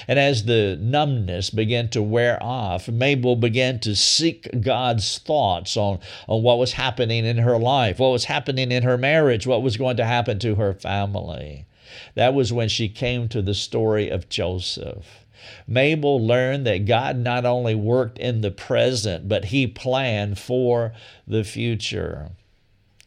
And 0.08 0.20
as 0.20 0.46
the 0.46 0.78
numbness 0.80 1.50
began 1.50 1.90
to 1.90 2.04
wear 2.04 2.42
off, 2.42 2.88
Mabel 2.88 3.36
began 3.36 3.80
to 3.80 3.96
seek 3.96 4.62
God's 4.62 5.18
thoughts 5.18 5.76
on, 5.76 6.00
on 6.28 6.44
what 6.44 6.60
was 6.60 6.74
happening 6.74 7.26
in 7.26 7.40
her 7.40 7.58
life, 7.58 7.98
what 8.00 8.12
was 8.12 8.26
happening 8.26 8.72
in 8.72 8.84
her 8.84 8.98
marriage, 8.98 9.48
what 9.48 9.64
was 9.64 9.78
going 9.78 9.98
to 9.98 10.06
happen 10.06 10.38
to 10.40 10.56
her 10.56 10.74
family. 10.74 11.66
That 12.16 12.34
was 12.34 12.54
when 12.54 12.70
she 12.70 12.90
came 12.90 13.28
to 13.30 13.42
the 13.42 13.56
story 13.56 14.10
of 14.10 14.30
Joseph. 14.30 15.26
Mabel 15.68 16.26
learned 16.26 16.66
that 16.68 16.86
God 16.86 17.18
not 17.18 17.46
only 17.46 17.76
worked 17.76 18.18
in 18.20 18.42
the 18.42 18.52
present, 18.52 19.28
but 19.28 19.46
he 19.46 19.68
planned 19.68 20.38
for 20.40 20.94
the 21.28 21.44
future. 21.44 22.32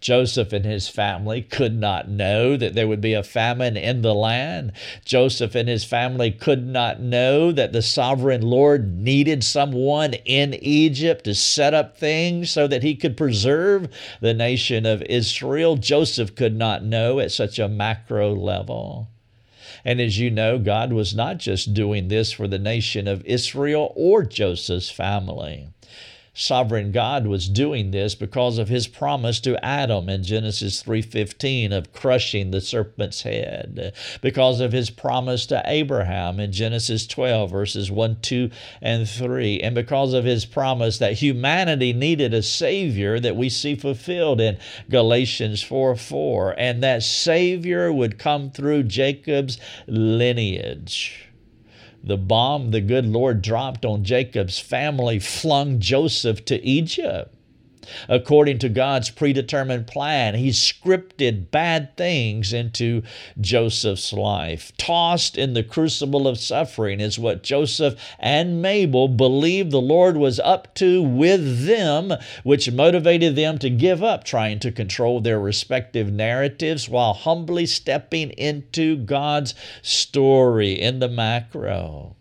Joseph 0.05 0.53
and 0.53 0.67
his 0.67 0.87
family 0.87 1.41
could 1.41 1.81
not 1.81 2.11
know 2.11 2.59
that 2.59 2.75
there 2.75 2.87
would 2.87 3.01
be 3.01 3.15
a 3.15 3.23
famine 3.23 3.75
in 3.75 4.03
the 4.03 4.15
land. 4.15 4.73
Joseph 5.03 5.55
and 5.55 5.67
his 5.67 5.83
family 5.83 6.31
could 6.31 6.67
not 6.67 7.01
know 7.01 7.51
that 7.51 7.73
the 7.73 7.81
sovereign 7.81 8.43
Lord 8.43 8.99
needed 8.99 9.43
someone 9.43 10.13
in 10.27 10.53
Egypt 10.63 11.25
to 11.25 11.35
set 11.35 11.73
up 11.73 11.97
things 11.97 12.51
so 12.51 12.67
that 12.67 12.83
he 12.83 12.95
could 12.95 13.17
preserve 13.17 13.89
the 14.21 14.35
nation 14.35 14.85
of 14.85 15.01
Israel. 15.05 15.79
Joseph 15.79 16.35
could 16.35 16.55
not 16.55 16.85
know 16.85 17.19
at 17.19 17.33
such 17.33 17.59
a 17.59 17.67
macro 17.67 18.35
level. 18.35 19.09
And 19.85 20.01
as 20.01 20.19
you 20.19 20.31
know, 20.31 20.59
God 20.59 20.93
was 20.93 21.15
not 21.15 21.39
just 21.39 21.75
doing 21.75 22.09
this 22.09 22.33
for 22.33 22.49
the 22.49 22.59
nation 22.59 23.07
of 23.07 23.25
Israel 23.27 23.93
or 23.95 24.25
Joseph's 24.25 24.91
family 24.91 25.69
sovereign 26.35 26.91
God 26.91 27.27
was 27.27 27.49
doing 27.49 27.93
this 27.93 28.15
because 28.15 28.59
of 28.59 28.69
his 28.69 28.89
promise 28.89 29.39
to 29.41 29.65
Adam 29.65 30.09
in 30.09 30.25
Genesis 30.25 30.83
3:15 30.83 31.73
of 31.73 31.93
crushing 31.93 32.51
the 32.51 32.61
serpent's 32.61 33.23
head, 33.23 33.93
because 34.21 34.61
of 34.61 34.73
his 34.73 34.91
promise 34.91 35.47
to 35.47 35.63
Abraham 35.65 36.41
in 36.41 36.53
Genesis 36.53 37.07
12 37.07 37.51
verses 37.51 37.91
1, 37.91 38.19
2 38.21 38.51
and 38.83 39.09
3, 39.09 39.61
and 39.61 39.75
because 39.75 40.13
of 40.13 40.25
his 40.25 40.45
promise 40.45 40.99
that 40.99 41.15
humanity 41.15 41.93
needed 41.93 42.35
a 42.35 42.43
savior 42.43 43.21
that 43.21 43.37
we 43.37 43.49
see 43.49 43.75
fulfilled 43.75 44.41
in 44.41 44.59
Galatians 44.91 45.63
4, 45.63 45.95
4, 45.95 46.55
and 46.59 46.83
that 46.83 47.03
savior 47.03 47.93
would 47.93 48.19
come 48.19 48.51
through 48.51 48.83
Jacob's 48.83 49.59
lineage. 49.87 51.29
The 52.07 52.19
bomb 52.19 52.71
the 52.71 52.83
good 52.83 53.07
Lord 53.07 53.41
dropped 53.41 53.87
on 53.87 54.05
Jacob's 54.05 54.59
family 54.59 55.19
flung 55.19 55.81
Joseph 55.81 56.45
to 56.45 56.63
Egypt. 56.63 57.34
According 58.09 58.59
to 58.61 58.69
God's 58.69 59.11
predetermined 59.11 59.87
plan, 59.87 60.35
He 60.35 60.51
scripted 60.51 61.51
bad 61.51 61.97
things 61.97 62.53
into 62.53 63.03
Joseph's 63.41 64.13
life. 64.13 64.73
Tossed 64.77 65.37
in 65.39 65.55
the 65.55 65.63
crucible 65.63 66.27
of 66.27 66.39
suffering 66.39 67.01
is 67.01 67.19
what 67.19 67.43
Joseph 67.43 67.95
and 68.19 68.63
Mabel 68.63 69.09
believed 69.09 69.71
the 69.71 69.81
Lord 69.81 70.17
was 70.17 70.41
up 70.41 70.75
to 70.77 71.03
with 71.03 71.67
them, 71.67 72.13
which 72.43 72.71
motivated 72.71 73.37
them 73.37 73.59
to 73.59 73.71
give 73.71 74.03
up 74.03 74.25
trying 74.25 74.59
to 74.61 74.73
control 74.73 75.21
their 75.21 75.41
respective 75.41 76.13
narratives 76.13 76.89
while 76.89 77.15
humbly 77.15 77.67
stepping 77.67 78.31
into 78.33 78.97
God's 78.97 79.55
story 79.83 80.73
in 80.73 80.99
the 80.99 81.09
macro. 81.09 82.17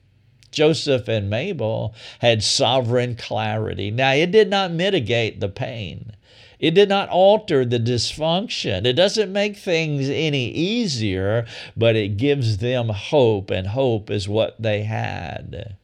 Joseph 0.53 1.07
and 1.07 1.29
Mabel 1.29 1.93
had 2.19 2.43
sovereign 2.43 3.15
clarity. 3.15 3.91
Now, 3.91 4.13
it 4.13 4.31
did 4.31 4.49
not 4.49 4.71
mitigate 4.71 5.39
the 5.39 5.49
pain. 5.49 6.13
It 6.59 6.71
did 6.75 6.87
not 6.87 7.09
alter 7.09 7.65
the 7.65 7.79
dysfunction. 7.79 8.85
It 8.85 8.93
doesn't 8.93 9.33
make 9.33 9.57
things 9.57 10.09
any 10.09 10.49
easier, 10.49 11.45
but 11.75 11.97
it 11.97 12.15
gives 12.15 12.59
them 12.59 12.87
hope, 12.87 13.49
and 13.49 13.67
hope 13.67 14.09
is 14.09 14.29
what 14.29 14.61
they 14.61 14.83
had. 14.83 15.75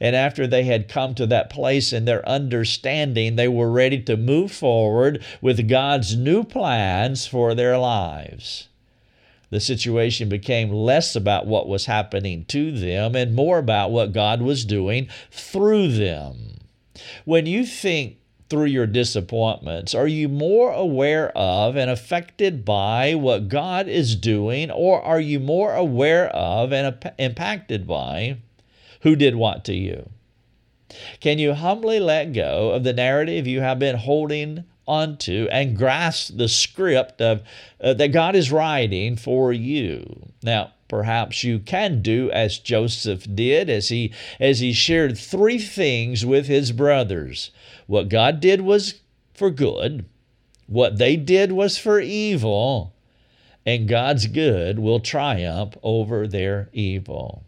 And 0.00 0.14
after 0.14 0.46
they 0.46 0.64
had 0.64 0.88
come 0.88 1.14
to 1.14 1.26
that 1.26 1.50
place 1.50 1.92
in 1.92 2.04
their 2.04 2.28
understanding, 2.28 3.34
they 3.34 3.48
were 3.48 3.70
ready 3.70 4.00
to 4.02 4.16
move 4.16 4.52
forward 4.52 5.24
with 5.40 5.68
God's 5.68 6.16
new 6.16 6.44
plans 6.44 7.26
for 7.26 7.54
their 7.54 7.78
lives 7.78 8.68
the 9.50 9.60
situation 9.60 10.28
became 10.28 10.70
less 10.70 11.16
about 11.16 11.46
what 11.46 11.68
was 11.68 11.86
happening 11.86 12.44
to 12.46 12.72
them 12.72 13.14
and 13.14 13.34
more 13.34 13.58
about 13.58 13.90
what 13.90 14.12
God 14.12 14.42
was 14.42 14.64
doing 14.64 15.08
through 15.30 15.92
them. 15.92 16.58
When 17.24 17.46
you 17.46 17.64
think 17.64 18.16
through 18.50 18.66
your 18.66 18.86
disappointments, 18.86 19.94
are 19.94 20.06
you 20.06 20.28
more 20.28 20.72
aware 20.72 21.36
of 21.36 21.76
and 21.76 21.90
affected 21.90 22.64
by 22.64 23.14
what 23.14 23.48
God 23.48 23.88
is 23.88 24.16
doing, 24.16 24.70
or 24.70 25.02
are 25.02 25.20
you 25.20 25.38
more 25.38 25.74
aware 25.74 26.28
of 26.28 26.72
and 26.72 26.96
impacted 27.18 27.86
by 27.86 28.38
who 29.02 29.16
did 29.16 29.36
what 29.36 29.64
to 29.66 29.74
you? 29.74 30.08
Can 31.20 31.38
you 31.38 31.52
humbly 31.52 32.00
let 32.00 32.32
go 32.32 32.70
of 32.70 32.84
the 32.84 32.94
narrative 32.94 33.46
you 33.46 33.60
have 33.60 33.78
been 33.78 33.96
holding 33.96 34.64
onto 34.88 35.46
and 35.52 35.76
grasp 35.76 36.36
the 36.36 36.48
script 36.48 37.20
of 37.20 37.42
uh, 37.80 37.94
that 37.94 38.08
God 38.08 38.34
is 38.34 38.50
writing 38.50 39.14
for 39.14 39.52
you. 39.52 40.30
Now, 40.42 40.72
perhaps 40.88 41.44
you 41.44 41.58
can 41.58 42.00
do 42.02 42.30
as 42.30 42.58
Joseph 42.58 43.26
did 43.34 43.68
as 43.68 43.90
he 43.90 44.12
as 44.40 44.60
he 44.60 44.72
shared 44.72 45.16
three 45.16 45.58
things 45.58 46.24
with 46.24 46.46
his 46.46 46.72
brothers. 46.72 47.50
What 47.86 48.08
God 48.08 48.40
did 48.40 48.62
was 48.62 49.00
for 49.34 49.50
good, 49.50 50.06
what 50.66 50.98
they 50.98 51.16
did 51.16 51.52
was 51.52 51.78
for 51.78 52.00
evil, 52.00 52.94
and 53.64 53.88
God's 53.88 54.26
good 54.26 54.78
will 54.78 55.00
triumph 55.00 55.76
over 55.82 56.26
their 56.26 56.70
evil. 56.72 57.44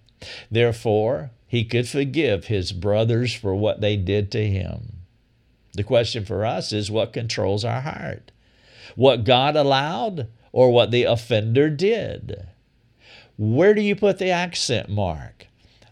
Therefore, 0.50 1.31
he 1.46 1.64
could 1.64 1.88
forgive 1.88 2.44
his 2.44 2.72
brothers 2.72 3.35
for 3.35 3.55
what 3.55 3.81
they 3.81 3.96
did 3.96 4.31
to 4.33 4.46
him. 4.46 5.00
The 5.72 5.85
question 5.85 6.24
for 6.24 6.44
us 6.44 6.72
is 6.72 6.90
what 6.90 7.12
controls 7.12 7.64
our 7.64 7.80
heart? 7.80 8.33
What 8.96 9.24
God 9.24 9.56
allowed 9.56 10.28
or 10.52 10.72
what 10.72 10.90
the 10.90 11.04
offender 11.04 11.70
did? 11.70 12.46
Where 13.38 13.74
do 13.74 13.80
you 13.80 13.94
put 13.94 14.18
the 14.18 14.30
accent 14.30 14.88
mark? 14.88 15.46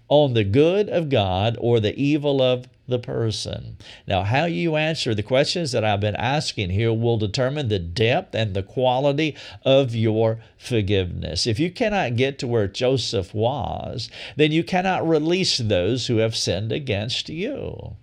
On 0.09 0.35
the 0.35 0.45
good 0.45 0.89
of 0.89 1.11
God 1.11 1.57
or 1.61 1.81
the 1.81 1.99
evil 1.99 2.43
of 2.43 2.67
the 2.89 2.99
person. 2.99 3.77
Now, 4.07 4.23
how 4.23 4.47
you 4.47 4.77
answer 4.77 5.15
the 5.15 5.23
questions 5.23 5.73
that 5.73 5.85
I've 5.85 6.01
been 6.01 6.17
asking 6.17 6.71
here 6.71 6.93
will 6.93 7.19
determine 7.19 7.69
the 7.69 7.79
depth 7.79 8.35
and 8.35 8.55
the 8.55 8.63
quality 8.63 9.37
of 9.63 9.95
your 9.95 10.41
forgiveness. 10.57 11.47
If 11.47 11.61
you 11.61 11.71
cannot 11.71 12.17
get 12.17 12.39
to 12.39 12.47
where 12.47 12.67
Joseph 12.67 13.35
was, 13.35 14.09
then 14.37 14.51
you 14.51 14.65
cannot 14.65 15.07
release 15.07 15.59
those 15.59 16.07
who 16.07 16.17
have 16.17 16.35
sinned 16.35 16.73
against 16.73 17.29
you. 17.29 17.97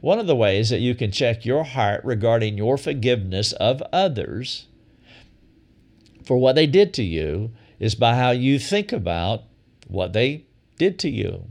One 0.00 0.18
of 0.18 0.26
the 0.26 0.36
ways 0.36 0.70
that 0.70 0.80
you 0.80 0.94
can 0.94 1.12
check 1.12 1.44
your 1.44 1.64
heart 1.64 2.04
regarding 2.04 2.56
your 2.56 2.76
forgiveness 2.76 3.52
of 3.52 3.82
others 3.92 4.66
for 6.24 6.38
what 6.38 6.54
they 6.54 6.66
did 6.66 6.94
to 6.94 7.02
you 7.02 7.50
is 7.78 7.94
by 7.94 8.14
how 8.14 8.30
you 8.30 8.58
think 8.58 8.92
about 8.92 9.44
what 9.88 10.12
they 10.12 10.44
did 10.78 10.98
to 11.00 11.10
you 11.10 11.46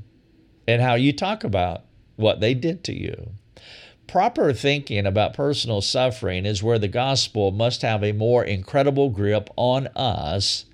and 0.67 0.81
how 0.81 0.95
you 0.95 1.11
talk 1.11 1.43
about 1.43 1.83
what 2.15 2.39
they 2.39 2.53
did 2.53 2.83
to 2.85 2.93
you. 2.93 3.31
Proper 4.07 4.53
thinking 4.53 5.05
about 5.05 5.33
personal 5.33 5.81
suffering 5.81 6.45
is 6.45 6.63
where 6.63 6.79
the 6.79 6.87
gospel 6.87 7.51
must 7.51 7.81
have 7.81 8.03
a 8.03 8.11
more 8.11 8.43
incredible 8.43 9.09
grip 9.09 9.49
on 9.55 9.87
us 9.95 10.65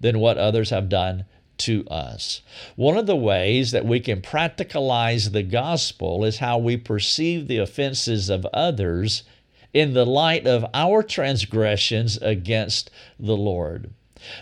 than 0.00 0.18
what 0.18 0.38
others 0.38 0.70
have 0.70 0.88
done 0.88 1.24
to 1.60 1.86
us. 1.88 2.42
One 2.76 2.96
of 2.96 3.06
the 3.06 3.16
ways 3.16 3.70
that 3.70 3.84
we 3.84 4.00
can 4.00 4.20
practicalize 4.20 5.32
the 5.32 5.42
gospel 5.42 6.24
is 6.24 6.38
how 6.38 6.58
we 6.58 6.76
perceive 6.76 7.48
the 7.48 7.58
offenses 7.58 8.28
of 8.28 8.46
others 8.52 9.22
in 9.72 9.94
the 9.94 10.06
light 10.06 10.46
of 10.46 10.64
our 10.74 11.02
transgressions 11.02 12.16
against 12.18 12.90
the 13.18 13.36
Lord. 13.36 13.90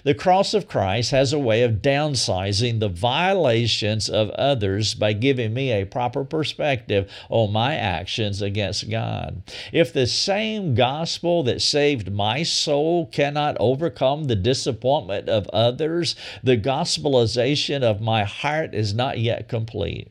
The 0.04 0.14
cross 0.14 0.54
of 0.54 0.68
Christ 0.68 1.10
has 1.10 1.32
a 1.32 1.38
way 1.38 1.62
of 1.62 1.82
downsizing 1.82 2.80
the 2.80 2.88
violations 2.88 4.08
of 4.08 4.30
others 4.30 4.94
by 4.94 5.12
giving 5.12 5.54
me 5.54 5.72
a 5.72 5.86
proper 5.86 6.24
perspective 6.24 7.10
on 7.28 7.52
my 7.52 7.74
actions 7.76 8.42
against 8.42 8.90
God. 8.90 9.42
If 9.72 9.92
the 9.92 10.06
same 10.06 10.74
gospel 10.74 11.42
that 11.44 11.62
saved 11.62 12.12
my 12.12 12.42
soul 12.42 13.06
cannot 13.06 13.56
overcome 13.60 14.24
the 14.24 14.36
disappointment 14.36 15.28
of 15.28 15.48
others, 15.48 16.16
the 16.42 16.56
gospelization 16.56 17.82
of 17.82 18.00
my 18.00 18.24
heart 18.24 18.74
is 18.74 18.94
not 18.94 19.18
yet 19.18 19.48
complete. 19.48 20.08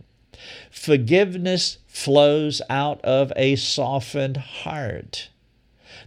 Forgiveness 0.69 1.79
flows 1.87 2.61
out 2.69 3.01
of 3.03 3.33
a 3.35 3.55
softened 3.55 4.37
heart. 4.37 5.29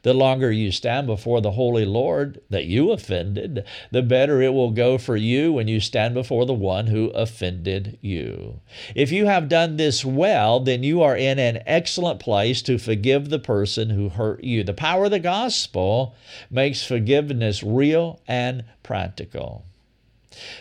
The 0.02 0.14
longer 0.14 0.50
you 0.50 0.72
stand 0.72 1.06
before 1.06 1.40
the 1.40 1.52
Holy 1.52 1.84
Lord 1.84 2.40
that 2.48 2.64
you 2.64 2.90
offended, 2.90 3.64
the 3.90 4.02
better 4.02 4.40
it 4.40 4.54
will 4.54 4.70
go 4.70 4.96
for 4.96 5.16
you 5.16 5.52
when 5.52 5.68
you 5.68 5.80
stand 5.80 6.14
before 6.14 6.46
the 6.46 6.54
one 6.54 6.86
who 6.86 7.10
offended 7.10 7.98
you. 8.00 8.60
If 8.94 9.12
you 9.12 9.26
have 9.26 9.48
done 9.48 9.76
this 9.76 10.04
well, 10.04 10.60
then 10.60 10.82
you 10.82 11.02
are 11.02 11.16
in 11.16 11.38
an 11.38 11.62
excellent 11.66 12.20
place 12.20 12.62
to 12.62 12.78
forgive 12.78 13.28
the 13.28 13.38
person 13.38 13.90
who 13.90 14.08
hurt 14.08 14.42
you. 14.42 14.64
The 14.64 14.72
power 14.72 15.04
of 15.04 15.10
the 15.10 15.18
gospel 15.18 16.14
makes 16.50 16.84
forgiveness 16.84 17.62
real 17.62 18.20
and 18.26 18.64
practical. 18.82 19.64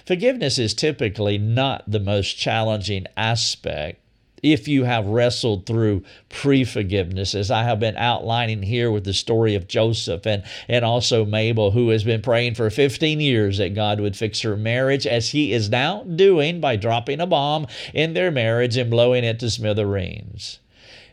Forgiveness 0.06 0.58
is 0.58 0.74
typically 0.74 1.38
not 1.38 1.90
the 1.90 2.00
most 2.00 2.34
challenging 2.34 3.06
aspect 3.16 4.02
if 4.44 4.68
you 4.68 4.84
have 4.84 5.06
wrestled 5.06 5.66
through 5.66 6.04
pre 6.30 6.64
forgiveness, 6.64 7.36
as 7.36 7.52
I 7.52 7.64
have 7.64 7.80
been 7.80 7.98
outlining 7.98 8.64
here 8.64 8.92
with 8.92 9.04
the 9.04 9.14
story 9.14 9.56
of 9.56 9.68
Joseph 9.68 10.26
and, 10.26 10.44
and 10.68 10.86
also 10.86 11.26
Mabel, 11.26 11.72
who 11.72 11.90
has 11.90 12.04
been 12.04 12.22
praying 12.22 12.56
for 12.56 12.70
15 12.70 13.20
years 13.20 13.58
that 13.58 13.76
God 13.76 14.00
would 14.00 14.16
fix 14.16 14.42
her 14.42 14.56
marriage, 14.56 15.06
as 15.06 15.30
he 15.30 15.54
is 15.54 15.70
now 15.70 16.04
doing 16.04 16.60
by 16.60 16.76
dropping 16.76 17.20
a 17.20 17.28
bomb 17.28 17.68
in 17.94 18.14
their 18.14 18.32
marriage 18.32 18.78
and 18.78 18.90
blowing 18.90 19.24
it 19.24 19.40
to 19.40 19.50
smithereens. 19.50 20.60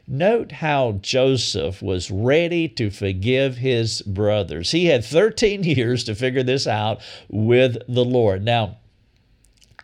Note 0.08 0.52
how 0.52 0.92
Joseph 1.02 1.82
was 1.82 2.12
ready 2.12 2.68
to 2.68 2.90
forgive 2.90 3.56
his 3.56 4.02
brothers. 4.02 4.70
He 4.70 4.86
had 4.86 5.04
13 5.04 5.62
years 5.64 6.04
to 6.04 6.14
figure 6.14 6.44
this 6.44 6.66
out 6.66 7.00
with 7.28 7.78
the 7.88 8.04
Lord. 8.04 8.44
Now, 8.44 8.76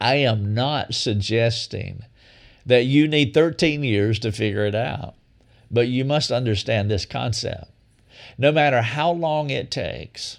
I 0.00 0.16
am 0.16 0.54
not 0.54 0.94
suggesting 0.94 2.04
that 2.66 2.84
you 2.84 3.08
need 3.08 3.34
13 3.34 3.82
years 3.82 4.18
to 4.20 4.32
figure 4.32 4.66
it 4.66 4.74
out. 4.74 5.14
But 5.70 5.88
you 5.88 6.04
must 6.04 6.30
understand 6.30 6.90
this 6.90 7.06
concept. 7.06 7.70
No 8.38 8.52
matter 8.52 8.82
how 8.82 9.10
long 9.10 9.50
it 9.50 9.70
takes, 9.70 10.38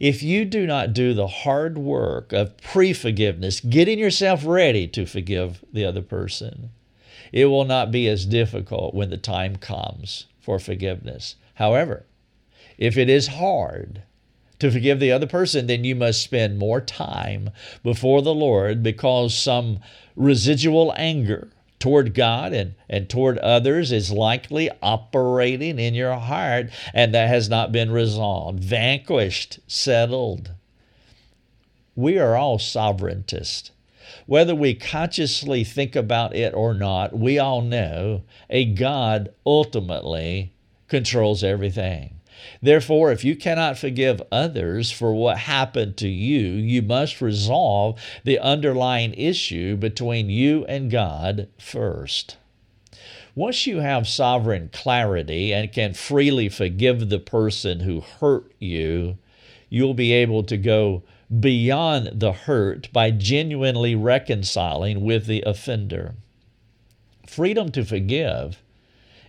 if 0.00 0.22
you 0.22 0.44
do 0.44 0.66
not 0.66 0.92
do 0.92 1.14
the 1.14 1.26
hard 1.28 1.78
work 1.78 2.32
of 2.32 2.56
pre 2.58 2.92
forgiveness, 2.92 3.60
getting 3.60 3.98
yourself 3.98 4.44
ready 4.44 4.86
to 4.88 5.06
forgive 5.06 5.64
the 5.72 5.84
other 5.84 6.02
person, 6.02 6.70
it 7.32 7.46
will 7.46 7.64
not 7.64 7.90
be 7.90 8.08
as 8.08 8.26
difficult 8.26 8.94
when 8.94 9.10
the 9.10 9.16
time 9.16 9.56
comes 9.56 10.26
for 10.40 10.58
forgiveness. 10.58 11.36
However, 11.54 12.04
if 12.78 12.96
it 12.96 13.08
is 13.10 13.28
hard 13.28 14.02
to 14.58 14.70
forgive 14.70 15.00
the 15.00 15.12
other 15.12 15.26
person, 15.26 15.66
then 15.66 15.84
you 15.84 15.94
must 15.94 16.22
spend 16.22 16.58
more 16.58 16.80
time 16.80 17.50
before 17.82 18.22
the 18.22 18.34
Lord 18.34 18.82
because 18.82 19.36
some 19.36 19.80
residual 20.16 20.92
anger 20.96 21.50
toward 21.78 22.14
God 22.14 22.52
and, 22.52 22.74
and 22.88 23.08
toward 23.08 23.38
others 23.38 23.92
is 23.92 24.10
likely 24.10 24.70
operating 24.82 25.78
in 25.78 25.94
your 25.94 26.14
heart, 26.14 26.70
and 26.92 27.14
that 27.14 27.28
has 27.28 27.48
not 27.48 27.70
been 27.70 27.90
resolved, 27.90 28.62
vanquished, 28.62 29.60
settled. 29.66 30.50
We 31.94 32.18
are 32.18 32.36
all 32.36 32.58
sovereigntists. 32.58 33.70
Whether 34.26 34.54
we 34.54 34.74
consciously 34.74 35.64
think 35.64 35.94
about 35.94 36.34
it 36.34 36.54
or 36.54 36.74
not, 36.74 37.16
we 37.16 37.38
all 37.38 37.62
know 37.62 38.22
a 38.50 38.64
God 38.64 39.32
ultimately 39.46 40.52
controls 40.88 41.44
everything. 41.44 42.17
Therefore, 42.60 43.12
if 43.12 43.24
you 43.24 43.36
cannot 43.36 43.78
forgive 43.78 44.22
others 44.30 44.90
for 44.90 45.14
what 45.14 45.38
happened 45.38 45.96
to 45.98 46.08
you, 46.08 46.40
you 46.40 46.82
must 46.82 47.20
resolve 47.20 48.00
the 48.24 48.38
underlying 48.38 49.14
issue 49.14 49.76
between 49.76 50.28
you 50.28 50.64
and 50.66 50.90
God 50.90 51.48
first. 51.58 52.36
Once 53.34 53.66
you 53.66 53.78
have 53.78 54.08
sovereign 54.08 54.68
clarity 54.72 55.52
and 55.52 55.72
can 55.72 55.94
freely 55.94 56.48
forgive 56.48 57.08
the 57.08 57.20
person 57.20 57.80
who 57.80 58.00
hurt 58.00 58.52
you, 58.58 59.16
you'll 59.68 59.94
be 59.94 60.12
able 60.12 60.42
to 60.42 60.56
go 60.56 61.02
beyond 61.38 62.10
the 62.12 62.32
hurt 62.32 62.92
by 62.92 63.10
genuinely 63.10 63.94
reconciling 63.94 65.02
with 65.02 65.26
the 65.26 65.42
offender. 65.46 66.14
Freedom 67.26 67.70
to 67.70 67.84
forgive 67.84 68.62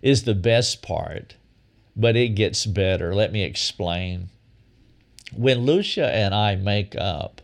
is 0.02 0.24
the 0.24 0.34
best 0.34 0.82
part 0.82 1.36
but 2.00 2.16
it 2.16 2.30
gets 2.30 2.66
better. 2.66 3.14
Let 3.14 3.34
me 3.34 3.44
explain. 3.44 4.30
When 5.36 5.60
Lucia 5.60 6.10
and 6.10 6.34
I 6.34 6.56
make 6.56 6.96
up 6.96 7.42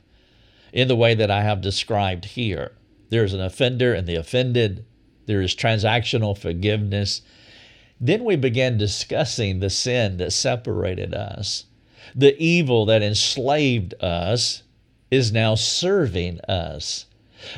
in 0.71 0.87
the 0.87 0.95
way 0.95 1.13
that 1.13 1.29
I 1.29 1.41
have 1.43 1.61
described 1.61 2.25
here, 2.25 2.71
there's 3.09 3.33
an 3.33 3.41
offender 3.41 3.93
and 3.93 4.07
the 4.07 4.15
offended, 4.15 4.85
there 5.25 5.41
is 5.41 5.55
transactional 5.55 6.37
forgiveness. 6.37 7.21
Then 7.99 8.23
we 8.23 8.35
begin 8.37 8.77
discussing 8.77 9.59
the 9.59 9.69
sin 9.69 10.17
that 10.17 10.31
separated 10.31 11.13
us. 11.13 11.65
The 12.15 12.41
evil 12.41 12.85
that 12.85 13.03
enslaved 13.03 13.93
us 14.01 14.63
is 15.11 15.31
now 15.31 15.55
serving 15.55 16.39
us 16.41 17.05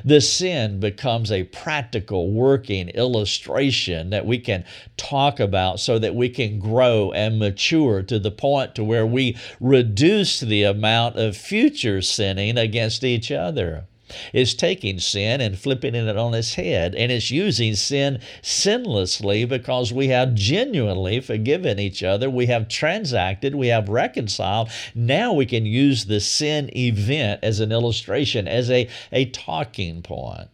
the 0.03 0.21
sin 0.21 0.79
becomes 0.79 1.31
a 1.31 1.43
practical 1.43 2.31
working 2.31 2.89
illustration 2.89 4.09
that 4.09 4.25
we 4.25 4.39
can 4.39 4.63
talk 4.97 5.39
about 5.39 5.79
so 5.79 5.99
that 5.99 6.15
we 6.15 6.29
can 6.29 6.59
grow 6.59 7.11
and 7.11 7.37
mature 7.39 8.01
to 8.01 8.17
the 8.19 8.31
point 8.31 8.73
to 8.75 8.83
where 8.83 9.05
we 9.05 9.37
reduce 9.59 10.39
the 10.39 10.63
amount 10.63 11.15
of 11.15 11.37
future 11.37 12.01
sinning 12.01 12.57
against 12.57 13.03
each 13.03 13.31
other 13.31 13.85
is 14.33 14.53
taking 14.53 14.99
sin 14.99 15.41
and 15.41 15.59
flipping 15.59 15.95
it 15.95 16.17
on 16.17 16.33
its 16.33 16.55
head, 16.55 16.95
and 16.95 17.11
it's 17.11 17.31
using 17.31 17.75
sin 17.75 18.19
sinlessly 18.41 19.47
because 19.47 19.91
we 19.91 20.07
have 20.07 20.33
genuinely 20.33 21.19
forgiven 21.19 21.79
each 21.79 22.03
other, 22.03 22.29
we 22.29 22.45
have 22.47 22.67
transacted, 22.67 23.55
we 23.55 23.67
have 23.67 23.89
reconciled. 23.89 24.69
Now 24.95 25.33
we 25.33 25.45
can 25.45 25.65
use 25.65 26.05
the 26.05 26.19
sin 26.19 26.69
event 26.75 27.43
as 27.43 27.59
an 27.59 27.71
illustration, 27.71 28.47
as 28.47 28.69
a, 28.69 28.87
a 29.11 29.25
talking 29.25 30.01
point 30.01 30.49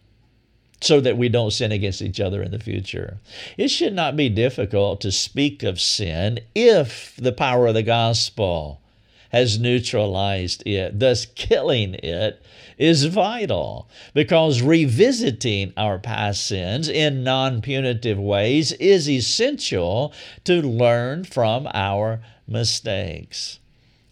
so 0.80 1.00
that 1.00 1.16
we 1.16 1.30
don't 1.30 1.52
sin 1.52 1.72
against 1.72 2.02
each 2.02 2.20
other 2.20 2.42
in 2.42 2.50
the 2.50 2.58
future. 2.58 3.18
It 3.56 3.68
should 3.68 3.94
not 3.94 4.16
be 4.16 4.28
difficult 4.28 5.00
to 5.00 5.12
speak 5.12 5.62
of 5.62 5.80
sin 5.80 6.40
if 6.54 7.16
the 7.16 7.32
power 7.32 7.66
of 7.68 7.74
the 7.74 7.82
gospel 7.82 8.82
has 9.30 9.58
neutralized 9.58 10.62
it, 10.66 11.00
thus 11.00 11.26
killing 11.26 11.94
it 11.94 12.40
is 12.78 13.04
vital 13.04 13.88
because 14.12 14.62
revisiting 14.62 15.72
our 15.76 15.98
past 15.98 16.46
sins 16.46 16.88
in 16.88 17.24
non 17.24 17.60
punitive 17.60 18.18
ways 18.18 18.72
is 18.72 19.08
essential 19.08 20.12
to 20.44 20.60
learn 20.62 21.24
from 21.24 21.68
our 21.72 22.20
mistakes. 22.46 23.58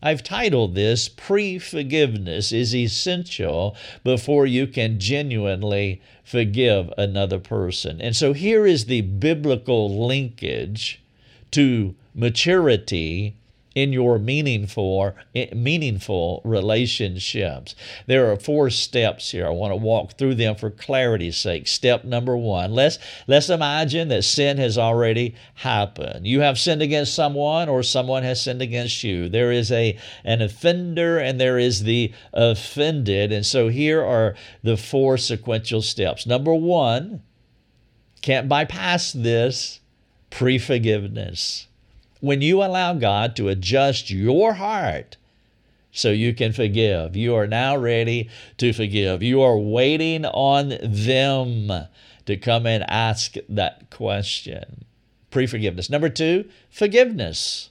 I've 0.02 0.24
titled 0.24 0.74
this 0.74 1.08
Pre 1.08 1.60
Forgiveness 1.60 2.50
is 2.50 2.74
Essential 2.74 3.76
Before 4.02 4.46
You 4.46 4.66
Can 4.66 4.98
Genuinely 4.98 6.02
Forgive 6.24 6.92
Another 6.98 7.38
Person. 7.38 8.00
And 8.00 8.16
so 8.16 8.32
here 8.32 8.66
is 8.66 8.86
the 8.86 9.02
biblical 9.02 10.06
linkage 10.06 11.00
to 11.52 11.94
maturity 12.14 13.36
in 13.74 13.92
your 13.92 14.18
meaningful 14.18 15.14
meaningful 15.54 16.42
relationships. 16.44 17.74
There 18.06 18.30
are 18.30 18.36
four 18.36 18.70
steps 18.70 19.30
here. 19.30 19.46
I 19.46 19.50
want 19.50 19.72
to 19.72 19.76
walk 19.76 20.12
through 20.18 20.34
them 20.34 20.56
for 20.56 20.70
clarity's 20.70 21.36
sake. 21.36 21.66
Step 21.66 22.04
number 22.04 22.36
1. 22.36 22.72
Let's 22.72 22.98
let's 23.26 23.48
imagine 23.48 24.08
that 24.08 24.24
sin 24.24 24.58
has 24.58 24.76
already 24.76 25.34
happened. 25.54 26.26
You 26.26 26.40
have 26.40 26.58
sinned 26.58 26.82
against 26.82 27.14
someone 27.14 27.68
or 27.68 27.82
someone 27.82 28.22
has 28.22 28.42
sinned 28.42 28.62
against 28.62 29.02
you. 29.02 29.28
There 29.28 29.52
is 29.52 29.72
a 29.72 29.98
an 30.24 30.42
offender 30.42 31.18
and 31.18 31.40
there 31.40 31.58
is 31.58 31.84
the 31.84 32.12
offended. 32.32 33.32
And 33.32 33.46
so 33.46 33.68
here 33.68 34.02
are 34.02 34.34
the 34.62 34.76
four 34.76 35.16
sequential 35.16 35.82
steps. 35.82 36.26
Number 36.26 36.54
1, 36.54 37.22
can't 38.20 38.48
bypass 38.48 39.12
this, 39.12 39.80
pre-forgiveness 40.30 41.68
when 42.22 42.40
you 42.40 42.62
allow 42.62 42.94
God 42.94 43.34
to 43.34 43.48
adjust 43.48 44.08
your 44.08 44.54
heart 44.54 45.16
so 45.90 46.10
you 46.10 46.32
can 46.32 46.52
forgive. 46.52 47.16
You 47.16 47.34
are 47.34 47.48
now 47.48 47.76
ready 47.76 48.30
to 48.58 48.72
forgive. 48.72 49.24
You 49.24 49.42
are 49.42 49.58
waiting 49.58 50.24
on 50.24 50.78
them 50.80 51.88
to 52.26 52.36
come 52.36 52.64
and 52.64 52.88
ask 52.88 53.34
that 53.48 53.90
question. 53.90 54.84
Pre 55.32 55.48
forgiveness. 55.48 55.90
Number 55.90 56.08
two, 56.08 56.48
forgiveness. 56.70 57.70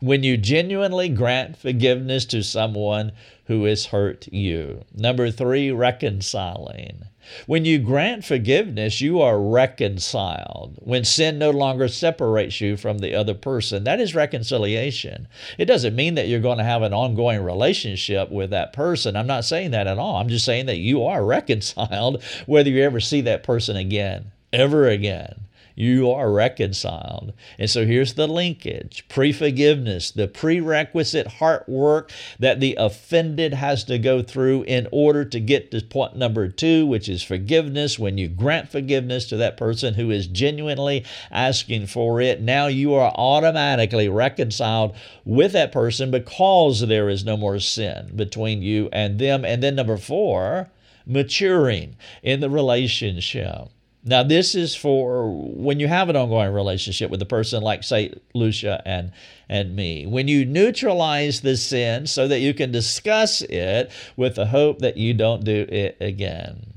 When 0.00 0.24
you 0.24 0.36
genuinely 0.36 1.08
grant 1.08 1.56
forgiveness 1.56 2.24
to 2.26 2.42
someone 2.42 3.12
who 3.46 3.64
has 3.64 3.86
hurt 3.86 4.26
you. 4.32 4.84
Number 4.92 5.30
three, 5.30 5.70
reconciling. 5.70 7.04
When 7.46 7.64
you 7.64 7.78
grant 7.78 8.24
forgiveness, 8.24 9.00
you 9.00 9.20
are 9.20 9.40
reconciled. 9.40 10.76
When 10.80 11.04
sin 11.04 11.38
no 11.38 11.50
longer 11.50 11.88
separates 11.88 12.60
you 12.60 12.76
from 12.76 12.98
the 12.98 13.14
other 13.14 13.34
person, 13.34 13.84
that 13.84 14.00
is 14.00 14.14
reconciliation. 14.14 15.28
It 15.56 15.64
doesn't 15.66 15.96
mean 15.96 16.14
that 16.14 16.28
you're 16.28 16.40
going 16.40 16.58
to 16.58 16.64
have 16.64 16.82
an 16.82 16.94
ongoing 16.94 17.42
relationship 17.42 18.30
with 18.30 18.50
that 18.50 18.72
person. 18.72 19.16
I'm 19.16 19.26
not 19.26 19.44
saying 19.44 19.72
that 19.72 19.86
at 19.86 19.98
all. 19.98 20.16
I'm 20.16 20.28
just 20.28 20.44
saying 20.44 20.66
that 20.66 20.78
you 20.78 21.04
are 21.04 21.24
reconciled 21.38 22.22
whether 22.46 22.70
you 22.70 22.82
ever 22.82 23.00
see 23.00 23.20
that 23.22 23.42
person 23.42 23.76
again, 23.76 24.32
ever 24.52 24.88
again 24.88 25.47
you 25.78 26.10
are 26.10 26.32
reconciled. 26.32 27.32
And 27.56 27.70
so 27.70 27.86
here's 27.86 28.14
the 28.14 28.26
linkage 28.26 29.04
pre 29.08 29.32
forgiveness, 29.32 30.10
the 30.10 30.26
prerequisite 30.26 31.28
heart 31.28 31.68
work 31.68 32.10
that 32.40 32.58
the 32.58 32.74
offended 32.80 33.54
has 33.54 33.84
to 33.84 33.96
go 33.96 34.20
through 34.20 34.64
in 34.64 34.88
order 34.90 35.24
to 35.26 35.38
get 35.38 35.70
to 35.70 35.80
point 35.80 36.16
number 36.16 36.48
two, 36.48 36.84
which 36.84 37.08
is 37.08 37.22
forgiveness. 37.22 37.96
When 37.96 38.18
you 38.18 38.26
grant 38.28 38.70
forgiveness 38.70 39.26
to 39.26 39.36
that 39.36 39.56
person 39.56 39.94
who 39.94 40.10
is 40.10 40.26
genuinely 40.26 41.04
asking 41.30 41.86
for 41.86 42.20
it, 42.20 42.40
now 42.40 42.66
you 42.66 42.94
are 42.94 43.12
automatically 43.14 44.08
reconciled 44.08 44.96
with 45.24 45.52
that 45.52 45.70
person 45.70 46.10
because 46.10 46.80
there 46.88 47.08
is 47.08 47.24
no 47.24 47.36
more 47.36 47.60
sin 47.60 48.10
between 48.16 48.62
you 48.62 48.88
and 48.92 49.20
them. 49.20 49.44
And 49.44 49.62
then 49.62 49.76
number 49.76 49.96
four, 49.96 50.70
maturing 51.06 51.94
in 52.24 52.40
the 52.40 52.50
relationship. 52.50 53.68
Now, 54.04 54.22
this 54.22 54.54
is 54.54 54.76
for 54.76 55.28
when 55.30 55.80
you 55.80 55.88
have 55.88 56.08
an 56.08 56.16
ongoing 56.16 56.52
relationship 56.52 57.10
with 57.10 57.20
a 57.20 57.26
person 57.26 57.62
like, 57.62 57.82
say, 57.82 58.14
Lucia 58.32 58.80
and, 58.86 59.12
and 59.48 59.74
me. 59.74 60.06
When 60.06 60.28
you 60.28 60.44
neutralize 60.44 61.40
the 61.40 61.56
sin 61.56 62.06
so 62.06 62.28
that 62.28 62.40
you 62.40 62.54
can 62.54 62.70
discuss 62.70 63.42
it 63.42 63.90
with 64.16 64.36
the 64.36 64.46
hope 64.46 64.78
that 64.78 64.96
you 64.96 65.14
don't 65.14 65.44
do 65.44 65.66
it 65.68 65.96
again. 66.00 66.72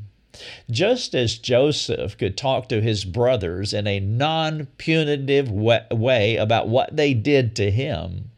Just 0.70 1.14
as 1.14 1.38
Joseph 1.38 2.18
could 2.18 2.36
talk 2.36 2.68
to 2.70 2.82
his 2.82 3.06
brothers 3.06 3.74
in 3.74 3.86
a 3.86 4.00
non 4.00 4.68
punitive 4.78 5.52
way 5.52 6.38
about 6.38 6.70
what 6.70 6.96
they 6.96 7.14
did 7.14 7.56
to 7.58 7.70
him, 7.70 8.32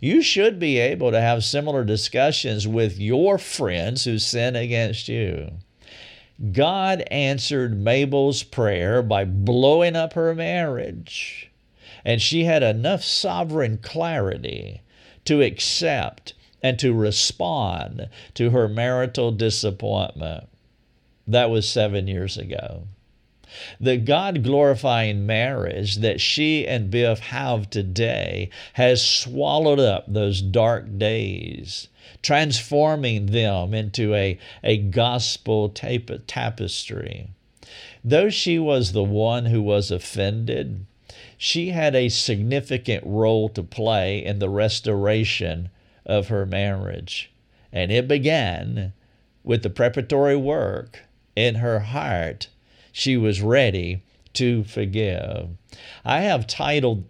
you 0.00 0.22
should 0.22 0.58
be 0.58 0.78
able 0.78 1.10
to 1.10 1.20
have 1.20 1.44
similar 1.44 1.84
discussions 1.84 2.66
with 2.66 2.98
your 2.98 3.38
friends 3.38 4.04
who 4.04 4.18
sin 4.18 4.56
against 4.56 5.08
you. 5.08 5.52
God 6.52 7.02
answered 7.10 7.78
Mabel's 7.78 8.42
prayer 8.42 9.02
by 9.02 9.24
blowing 9.24 9.96
up 9.96 10.12
her 10.12 10.34
marriage. 10.34 11.50
And 12.04 12.20
she 12.20 12.44
had 12.44 12.62
enough 12.62 13.02
sovereign 13.02 13.78
clarity 13.78 14.82
to 15.24 15.42
accept 15.42 16.34
and 16.62 16.78
to 16.78 16.92
respond 16.92 18.08
to 18.34 18.50
her 18.50 18.68
marital 18.68 19.32
disappointment. 19.32 20.48
That 21.26 21.50
was 21.50 21.68
seven 21.68 22.06
years 22.06 22.36
ago. 22.36 22.86
The 23.80 23.96
God 23.96 24.42
glorifying 24.42 25.24
marriage 25.26 25.96
that 25.96 26.20
she 26.20 26.66
and 26.66 26.90
Biff 26.90 27.20
have 27.20 27.70
today 27.70 28.50
has 28.74 29.08
swallowed 29.08 29.80
up 29.80 30.04
those 30.06 30.42
dark 30.42 30.98
days 30.98 31.88
transforming 32.22 33.26
them 33.26 33.74
into 33.74 34.14
a, 34.14 34.38
a 34.62 34.76
gospel 34.78 35.68
tap- 35.68 36.26
tapestry. 36.26 37.28
Though 38.04 38.30
she 38.30 38.58
was 38.58 38.92
the 38.92 39.02
one 39.02 39.46
who 39.46 39.62
was 39.62 39.90
offended, 39.90 40.86
she 41.36 41.70
had 41.70 41.94
a 41.94 42.08
significant 42.08 43.02
role 43.04 43.48
to 43.50 43.62
play 43.62 44.24
in 44.24 44.38
the 44.38 44.48
restoration 44.48 45.70
of 46.04 46.28
her 46.28 46.46
marriage. 46.46 47.30
And 47.72 47.90
it 47.90 48.08
began 48.08 48.92
with 49.42 49.62
the 49.62 49.70
preparatory 49.70 50.36
work 50.36 51.04
in 51.34 51.56
her 51.56 51.80
heart. 51.80 52.48
She 52.92 53.16
was 53.16 53.42
ready 53.42 54.02
to 54.34 54.64
forgive. 54.64 55.48
I 56.04 56.20
have 56.20 56.46
titled 56.46 57.04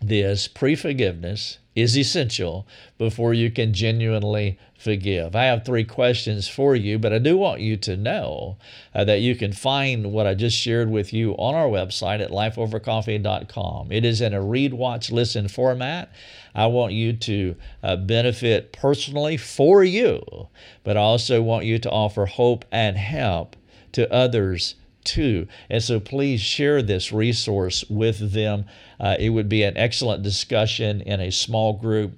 this 0.00 0.48
Pre 0.48 0.74
Forgiveness 0.74 1.58
is 1.74 1.96
essential 1.96 2.66
before 2.98 3.32
you 3.32 3.50
can 3.50 3.72
genuinely 3.72 4.58
forgive. 4.76 5.34
I 5.34 5.44
have 5.44 5.64
three 5.64 5.84
questions 5.84 6.48
for 6.48 6.74
you, 6.74 6.98
but 6.98 7.12
I 7.12 7.18
do 7.18 7.36
want 7.36 7.60
you 7.60 7.76
to 7.78 7.96
know 7.96 8.56
uh, 8.94 9.04
that 9.04 9.20
you 9.20 9.34
can 9.34 9.52
find 9.52 10.12
what 10.12 10.26
I 10.26 10.34
just 10.34 10.56
shared 10.56 10.90
with 10.90 11.12
you 11.12 11.32
on 11.32 11.54
our 11.54 11.68
website 11.68 12.20
at 12.20 12.30
lifeovercoffee.com. 12.30 13.92
It 13.92 14.04
is 14.04 14.20
in 14.20 14.34
a 14.34 14.42
read, 14.42 14.74
watch, 14.74 15.10
listen 15.10 15.48
format. 15.48 16.12
I 16.54 16.66
want 16.66 16.92
you 16.92 17.14
to 17.14 17.56
uh, 17.82 17.96
benefit 17.96 18.72
personally 18.72 19.36
for 19.36 19.82
you, 19.82 20.48
but 20.84 20.96
I 20.96 21.00
also 21.00 21.40
want 21.40 21.64
you 21.64 21.78
to 21.78 21.90
offer 21.90 22.26
hope 22.26 22.64
and 22.70 22.96
help 22.98 23.56
to 23.92 24.12
others 24.12 24.74
too. 25.04 25.46
And 25.68 25.82
so 25.82 26.00
please 26.00 26.40
share 26.40 26.82
this 26.82 27.12
resource 27.12 27.84
with 27.88 28.32
them. 28.32 28.66
Uh, 29.00 29.16
it 29.18 29.30
would 29.30 29.48
be 29.48 29.62
an 29.62 29.76
excellent 29.76 30.22
discussion 30.22 31.00
in 31.00 31.20
a 31.20 31.30
small 31.30 31.72
group. 31.74 32.12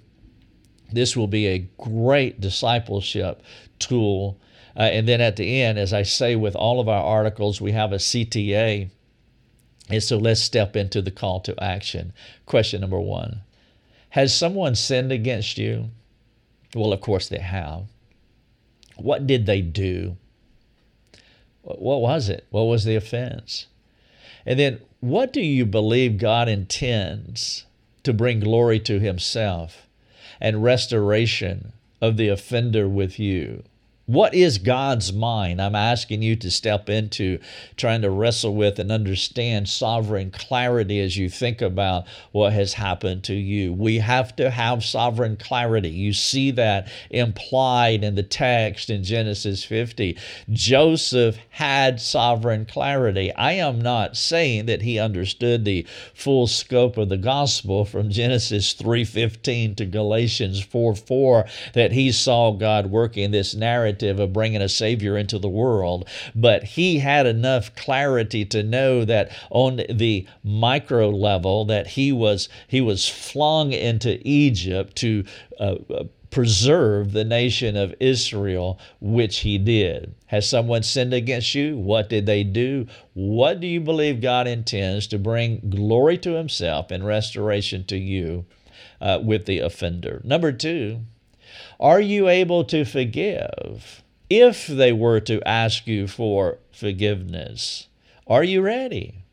This 0.92 1.16
will 1.16 1.26
be 1.26 1.46
a 1.46 1.68
great 1.78 2.40
discipleship 2.40 3.42
tool. 3.78 4.38
Uh, 4.76 4.82
and 4.82 5.08
then 5.08 5.20
at 5.20 5.36
the 5.36 5.62
end, 5.62 5.78
as 5.78 5.92
I 5.92 6.02
say 6.02 6.36
with 6.36 6.56
all 6.56 6.80
of 6.80 6.88
our 6.88 7.02
articles, 7.02 7.60
we 7.60 7.72
have 7.72 7.92
a 7.92 7.96
CTA. 7.96 8.90
And 9.90 10.02
so 10.02 10.16
let's 10.16 10.40
step 10.40 10.76
into 10.76 11.02
the 11.02 11.10
call 11.10 11.40
to 11.40 11.62
action. 11.62 12.12
Question 12.46 12.80
number 12.80 13.00
one 13.00 13.42
Has 14.10 14.34
someone 14.34 14.74
sinned 14.74 15.12
against 15.12 15.58
you? 15.58 15.90
Well, 16.74 16.92
of 16.92 17.00
course 17.00 17.28
they 17.28 17.38
have. 17.38 17.84
What 18.96 19.26
did 19.26 19.46
they 19.46 19.60
do? 19.60 20.16
What 21.64 22.00
was 22.00 22.28
it? 22.28 22.46
What 22.50 22.64
was 22.64 22.84
the 22.84 22.96
offense? 22.96 23.66
And 24.46 24.58
then, 24.58 24.80
what 25.00 25.32
do 25.32 25.40
you 25.40 25.64
believe 25.64 26.18
God 26.18 26.48
intends 26.48 27.64
to 28.02 28.12
bring 28.12 28.40
glory 28.40 28.78
to 28.80 29.00
Himself 29.00 29.86
and 30.40 30.62
restoration 30.62 31.72
of 32.00 32.16
the 32.16 32.28
offender 32.28 32.88
with 32.88 33.18
you? 33.18 33.64
What 34.06 34.34
is 34.34 34.58
God's 34.58 35.14
mind? 35.14 35.62
I'm 35.62 35.74
asking 35.74 36.20
you 36.20 36.36
to 36.36 36.50
step 36.50 36.90
into 36.90 37.38
trying 37.78 38.02
to 38.02 38.10
wrestle 38.10 38.54
with 38.54 38.78
and 38.78 38.92
understand 38.92 39.66
sovereign 39.66 40.30
clarity 40.30 41.00
as 41.00 41.16
you 41.16 41.30
think 41.30 41.62
about 41.62 42.04
what 42.30 42.52
has 42.52 42.74
happened 42.74 43.24
to 43.24 43.34
you. 43.34 43.72
We 43.72 44.00
have 44.00 44.36
to 44.36 44.50
have 44.50 44.84
sovereign 44.84 45.38
clarity. 45.38 45.88
You 45.88 46.12
see 46.12 46.50
that 46.50 46.88
implied 47.08 48.04
in 48.04 48.14
the 48.14 48.22
text 48.22 48.90
in 48.90 49.04
Genesis 49.04 49.64
50. 49.64 50.18
Joseph 50.50 51.38
had 51.48 51.98
sovereign 51.98 52.66
clarity. 52.66 53.32
I 53.32 53.52
am 53.52 53.80
not 53.80 54.18
saying 54.18 54.66
that 54.66 54.82
he 54.82 54.98
understood 54.98 55.64
the 55.64 55.86
full 56.12 56.46
scope 56.46 56.98
of 56.98 57.08
the 57.08 57.16
gospel 57.16 57.86
from 57.86 58.10
Genesis 58.10 58.74
3:15 58.74 59.74
to 59.76 59.86
Galatians 59.86 60.60
4:4 60.60 61.46
that 61.72 61.92
he 61.92 62.12
saw 62.12 62.50
God 62.50 62.90
working 62.90 63.30
this 63.30 63.54
narrative 63.54 63.93
narrative 63.94 64.20
of 64.20 64.32
bringing 64.32 64.62
a 64.62 64.68
Savior 64.68 65.16
into 65.16 65.38
the 65.38 65.48
world, 65.48 66.08
but 66.34 66.64
he 66.64 66.98
had 66.98 67.26
enough 67.26 67.74
clarity 67.74 68.44
to 68.46 68.62
know 68.62 69.04
that 69.04 69.30
on 69.50 69.80
the 69.88 70.26
micro 70.42 71.10
level 71.10 71.64
that 71.66 71.86
he 71.86 72.12
was 72.12 72.48
he 72.68 72.80
was 72.80 73.08
flung 73.08 73.72
into 73.72 74.20
Egypt 74.24 74.96
to 74.96 75.24
uh, 75.60 75.76
uh 75.90 76.04
preserve 76.30 77.12
the 77.12 77.24
nation 77.24 77.76
of 77.76 77.94
Israel, 78.00 78.76
which 79.00 79.38
he 79.38 79.56
did. 79.56 80.12
Has 80.26 80.48
someone 80.48 80.82
sinned 80.82 81.14
against 81.14 81.54
you? 81.54 81.78
What 81.78 82.08
did 82.08 82.26
they 82.26 82.42
do? 82.42 82.88
What 83.12 83.60
do 83.60 83.68
you 83.68 83.80
believe 83.80 84.20
God 84.20 84.48
intends 84.48 85.06
to 85.08 85.18
bring 85.18 85.70
glory 85.70 86.18
to 86.18 86.32
himself 86.32 86.90
and 86.90 87.06
restoration 87.06 87.84
to 87.84 87.96
you 87.96 88.46
uh, 89.00 89.20
with 89.22 89.46
the 89.46 89.60
offender? 89.60 90.20
Number 90.24 90.50
two, 90.50 91.02
are 91.80 92.00
you 92.00 92.28
able 92.28 92.64
to 92.64 92.84
forgive 92.84 94.02
if 94.30 94.66
they 94.66 94.92
were 94.92 95.20
to 95.20 95.46
ask 95.46 95.86
you 95.86 96.06
for 96.06 96.58
forgiveness? 96.72 97.88
Are 98.26 98.44
you 98.44 98.62
ready? 98.62 99.24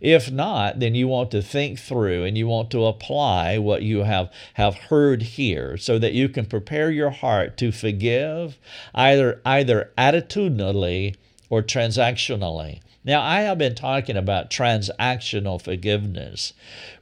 If 0.00 0.30
not, 0.30 0.80
then 0.80 0.94
you 0.94 1.06
want 1.06 1.30
to 1.32 1.42
think 1.42 1.78
through 1.78 2.24
and 2.24 2.36
you 2.36 2.46
want 2.46 2.70
to 2.70 2.86
apply 2.86 3.58
what 3.58 3.82
you 3.82 4.04
have, 4.04 4.32
have 4.54 4.74
heard 4.74 5.22
here 5.22 5.76
so 5.76 5.98
that 5.98 6.14
you 6.14 6.28
can 6.28 6.46
prepare 6.46 6.90
your 6.90 7.10
heart 7.10 7.56
to 7.58 7.72
forgive 7.72 8.58
either, 8.94 9.40
either 9.44 9.92
attitudinally 9.98 11.16
or 11.50 11.62
transactionally. 11.62 12.80
Now, 13.04 13.22
I 13.22 13.42
have 13.42 13.58
been 13.58 13.74
talking 13.74 14.16
about 14.16 14.50
transactional 14.50 15.62
forgiveness 15.62 16.52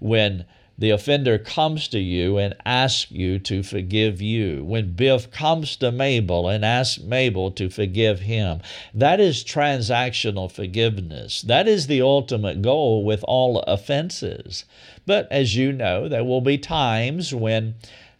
when 0.01 0.45
the 0.77 0.91
offender 0.91 1.39
comes 1.39 1.87
to 1.89 2.01
you 2.01 2.37
and 2.39 2.55
asks 2.65 3.11
you 3.11 3.39
to 3.41 3.63
forgive 3.63 4.21
you. 4.21 4.65
When 4.65 4.93
Biff 4.93 5.31
comes 5.31 5.77
to 5.77 5.93
Mabel 5.93 6.49
and 6.49 6.65
asks 6.65 7.01
Mabel 7.01 7.51
to 7.53 7.71
forgive 7.71 8.21
him, 8.21 8.61
that 8.93 9.21
is 9.21 9.45
transactional 9.45 10.51
forgiveness. 10.51 11.43
That 11.43 11.69
is 11.69 11.87
the 11.87 12.03
ultimate 12.03 12.61
goal 12.61 13.05
with 13.05 13.25
all 13.29 13.61
offenses. 13.61 14.65
But 15.07 15.31
as 15.31 15.55
you 15.55 15.73
know, 15.73 16.09
there 16.09 16.25
will 16.25 16.41
be 16.41 16.59
times 16.59 17.33
when 17.33 17.77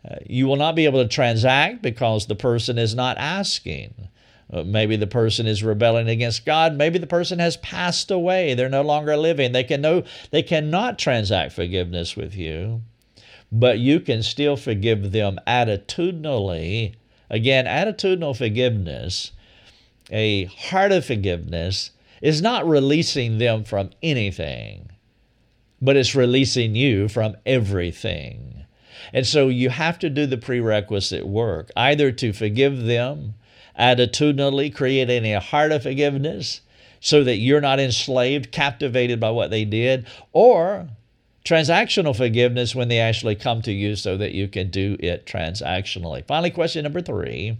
uh, 0.09 0.17
you 0.27 0.47
will 0.47 0.57
not 0.57 0.77
be 0.77 0.85
able 0.85 1.03
to 1.03 1.09
transact 1.09 1.83
because 1.83 2.27
the 2.27 2.35
person 2.37 2.79
is 2.79 2.95
not 2.95 3.17
asking. 3.19 4.09
Uh, 4.55 4.63
maybe 4.63 4.95
the 4.95 5.07
person 5.07 5.49
is 5.49 5.65
rebelling 5.65 6.09
against 6.09 6.47
God. 6.47 6.77
Maybe 6.77 6.99
the 6.99 7.09
person 7.09 7.41
has 7.41 7.57
passed 7.57 8.09
away. 8.13 8.55
They're 8.55 8.69
no 8.69 8.83
longer 8.83 9.17
living. 9.17 9.51
They 9.51 9.65
can 9.65 9.81
no, 9.81 10.05
they 10.31 10.43
cannot 10.43 10.97
transact 10.97 11.53
forgiveness 11.53 12.15
with 12.15 12.37
you, 12.37 12.83
but 13.51 13.81
you 13.81 13.99
can 13.99 14.23
still 14.23 14.57
forgive 14.57 15.11
them 15.11 15.41
attitudinally. 15.45 16.95
Again, 17.29 17.65
attitudinal 17.65 18.37
forgiveness, 18.37 19.33
a 20.13 20.45
heart 20.45 20.93
of 20.93 21.05
forgiveness, 21.05 21.91
is 22.23 22.41
not 22.41 22.69
releasing 22.69 23.39
them 23.39 23.65
from 23.65 23.91
anything, 24.05 24.89
but 25.83 25.97
it's 25.97 26.15
releasing 26.15 26.77
you 26.77 27.09
from 27.09 27.35
everything. 27.45 28.67
And 29.13 29.27
so 29.27 29.49
you 29.49 29.71
have 29.71 29.99
to 29.99 30.09
do 30.09 30.27
the 30.27 30.37
prerequisite 30.37 31.27
work, 31.27 31.73
either 31.77 32.13
to 32.13 32.33
forgive 32.33 32.85
them 32.85 33.35
attitudinally 33.79 34.75
creating 34.75 35.25
a 35.25 35.41
heart 35.41 35.73
of 35.73 35.83
forgiveness 35.83 36.61
so 37.01 37.23
that 37.25 37.37
you're 37.37 37.61
not 37.61 37.81
enslaved, 37.81 38.51
captivated 38.51 39.21
by 39.21 39.31
what 39.31 39.51
they 39.51 39.65
did, 39.65 40.07
or 40.33 40.89
transactional 41.45 42.17
forgiveness 42.17 42.75
when 42.75 42.89
they 42.89 42.99
actually 42.99 43.35
come 43.35 43.61
to 43.61 43.73
you 43.73 43.95
so 43.95 44.17
that 44.17 44.33
you 44.33 44.49
can 44.49 44.71
do 44.71 44.97
it 44.99 45.27
transactionally. 45.27 46.27
Finally, 46.27 46.51
question 46.51 46.83
number 46.83 47.03
three 47.03 47.59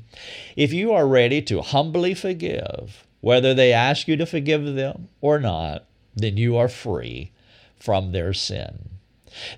if 0.57 0.73
you 0.73 0.93
are 0.93 1.07
ready 1.07 1.43
to 1.43 1.61
humbly 1.61 2.15
forgive, 2.15 3.07
whether 3.21 3.53
they 3.53 3.73
ask 3.73 4.09
you 4.09 4.17
to 4.17 4.27
forgive 4.27 4.75
them 4.75 5.09
or 5.21 5.39
not, 5.39 5.85
then 6.17 6.37
you 6.37 6.57
are 6.57 6.69
free 6.69 7.31
from 7.79 8.13
their 8.13 8.33
sin. 8.33 8.94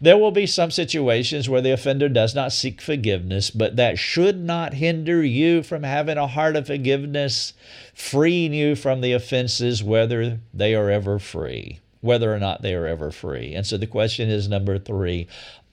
There 0.01 0.19
will 0.19 0.31
be 0.31 0.47
some 0.47 0.71
situations 0.71 1.49
where 1.49 1.61
the 1.61 1.73
offender 1.73 2.09
does 2.09 2.35
not 2.35 2.53
seek 2.53 2.81
forgiveness, 2.81 3.51
but 3.51 3.77
that 3.77 3.99
should 3.99 4.41
not 4.43 4.75
hinder 4.75 5.25
you 5.25 5.63
from 5.63 5.83
having 5.83 6.19
a 6.19 6.27
heart 6.27 6.57
of 6.57 6.67
forgiveness, 6.67 7.53
freeing 7.95 8.53
you 8.53 8.77
from 8.77 9.01
the 9.01 9.13
offenses, 9.13 9.83
whether 9.83 10.41
they 10.53 10.75
are 10.75 10.91
ever 10.91 11.19
free, 11.19 11.81
whether 12.01 12.33
or 12.35 12.39
not 12.39 12.63
they 12.63 12.75
are 12.75 12.87
ever 12.87 13.11
free. 13.11 13.55
And 13.55 13.67
so 13.67 13.77
the 13.77 13.87
question 13.87 14.29
is 14.29 14.49
number 14.49 14.79
three 14.79 15.29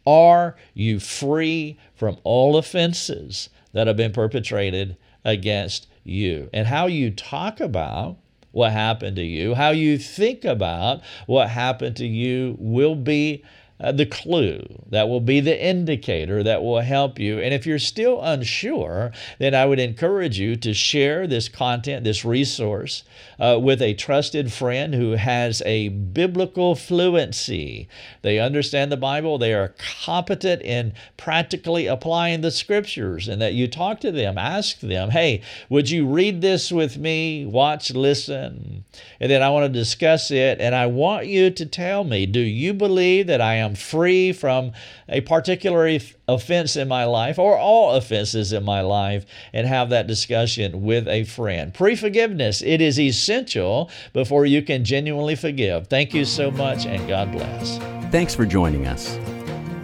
Are 0.06 0.56
you 0.74 1.00
free 1.00 1.78
from 1.96 2.18
all 2.24 2.58
offenses 2.58 3.50
that 3.74 3.88
have 3.88 3.98
been 3.98 4.14
perpetrated 4.14 4.98
against 5.24 5.88
you? 6.04 6.50
And 6.54 6.68
how 6.68 6.88
you 6.88 7.12
talk 7.12 7.60
about 7.60 8.18
what 8.54 8.72
happened 8.72 9.16
to 9.16 9.24
you, 9.24 9.56
how 9.56 9.72
you 9.72 9.98
think 9.98 10.46
about 10.46 11.02
what 11.26 11.50
happened 11.50 11.98
to 11.98 12.06
you 12.06 12.56
will 12.60 12.96
be 12.96 13.44
uh, 13.80 13.92
the 13.92 14.06
clue, 14.06 14.64
that 14.90 15.10
will 15.10 15.20
be 15.20 15.40
the 15.40 15.66
indicator 15.66 16.44
that 16.44 16.62
will 16.62 16.82
help 16.82 17.20
you. 17.20 17.40
And 17.40 17.54
if 17.54 17.66
you're 17.66 17.80
still 17.80 18.22
unsure, 18.22 19.12
then 19.40 19.56
I 19.56 19.66
would 19.66 19.80
encourage 19.80 20.40
you 20.40 20.56
to 20.58 20.74
share 20.74 21.28
this 21.28 21.50
content, 21.50 22.04
this 22.04 22.24
resource, 22.24 23.04
uh, 23.40 23.60
with 23.62 23.82
a 23.82 23.94
trusted 23.96 24.54
friend 24.54 24.94
who 24.94 25.12
has 25.12 25.62
a 25.66 25.90
biblical 25.90 26.76
fluency. 26.76 27.88
They 28.22 28.40
understand 28.40 28.92
the 28.92 28.98
Bible, 28.98 29.38
they 29.38 29.54
are 29.54 29.74
competent 30.06 30.62
in 30.62 30.94
practically 31.18 31.88
applying 31.88 32.42
the 32.42 32.52
scriptures, 32.52 33.28
and 33.28 33.42
that 33.42 33.54
you 33.54 33.68
talk 33.68 34.00
to 34.02 34.12
them, 34.12 34.38
ask 34.38 34.80
them, 34.80 35.10
hey, 35.10 35.42
would 35.70 35.90
you 35.90 36.06
read 36.06 36.42
this 36.42 36.72
with 36.72 36.98
me? 36.98 37.46
Watch, 37.46 37.92
listen. 37.92 38.86
And 39.20 39.32
then 39.32 39.42
I 39.42 39.50
want 39.50 39.66
to 39.66 39.80
discuss 39.80 40.32
it, 40.32 40.62
and 40.62 40.76
I 40.76 40.86
want 40.86 41.28
you 41.28 41.50
to 41.50 41.66
tell 41.66 42.04
me, 42.04 42.26
do 42.26 42.40
you 42.40 42.74
believe 42.74 43.28
that 43.28 43.42
I 43.42 43.56
am 43.64 43.76
free 43.76 44.32
from 44.34 44.72
a 45.10 45.22
particular 45.22 46.00
offense 46.28 46.76
in 46.76 46.88
my 46.88 47.06
life 47.06 47.40
or 47.40 47.58
all 47.58 47.96
offenses 47.96 48.54
in 48.54 48.64
my 48.64 48.82
life 48.82 49.26
and 49.52 49.68
have 49.68 49.90
that 49.90 50.08
discussion 50.08 50.84
with 50.84 51.08
a 51.08 51.24
friend. 51.24 51.74
Pre 51.74 51.96
forgiveness, 51.96 52.62
it 52.62 52.82
is 52.82 53.00
essential 53.00 53.90
before 54.14 54.46
you 54.46 54.62
can 54.62 54.84
genuinely 54.84 55.36
forgive. 55.36 55.88
Thank 55.88 56.14
you 56.14 56.26
so 56.26 56.52
much 56.52 56.86
and 56.86 57.08
God 57.08 57.32
bless. 57.32 57.78
Thanks 58.12 58.36
for 58.36 58.46
joining 58.46 58.88
us. 58.88 59.18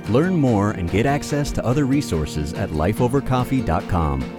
Learn 0.09 0.35
more 0.35 0.71
and 0.71 0.89
get 0.89 1.05
access 1.05 1.51
to 1.51 1.65
other 1.65 1.85
resources 1.85 2.53
at 2.53 2.69
lifeovercoffee.com. 2.69 4.38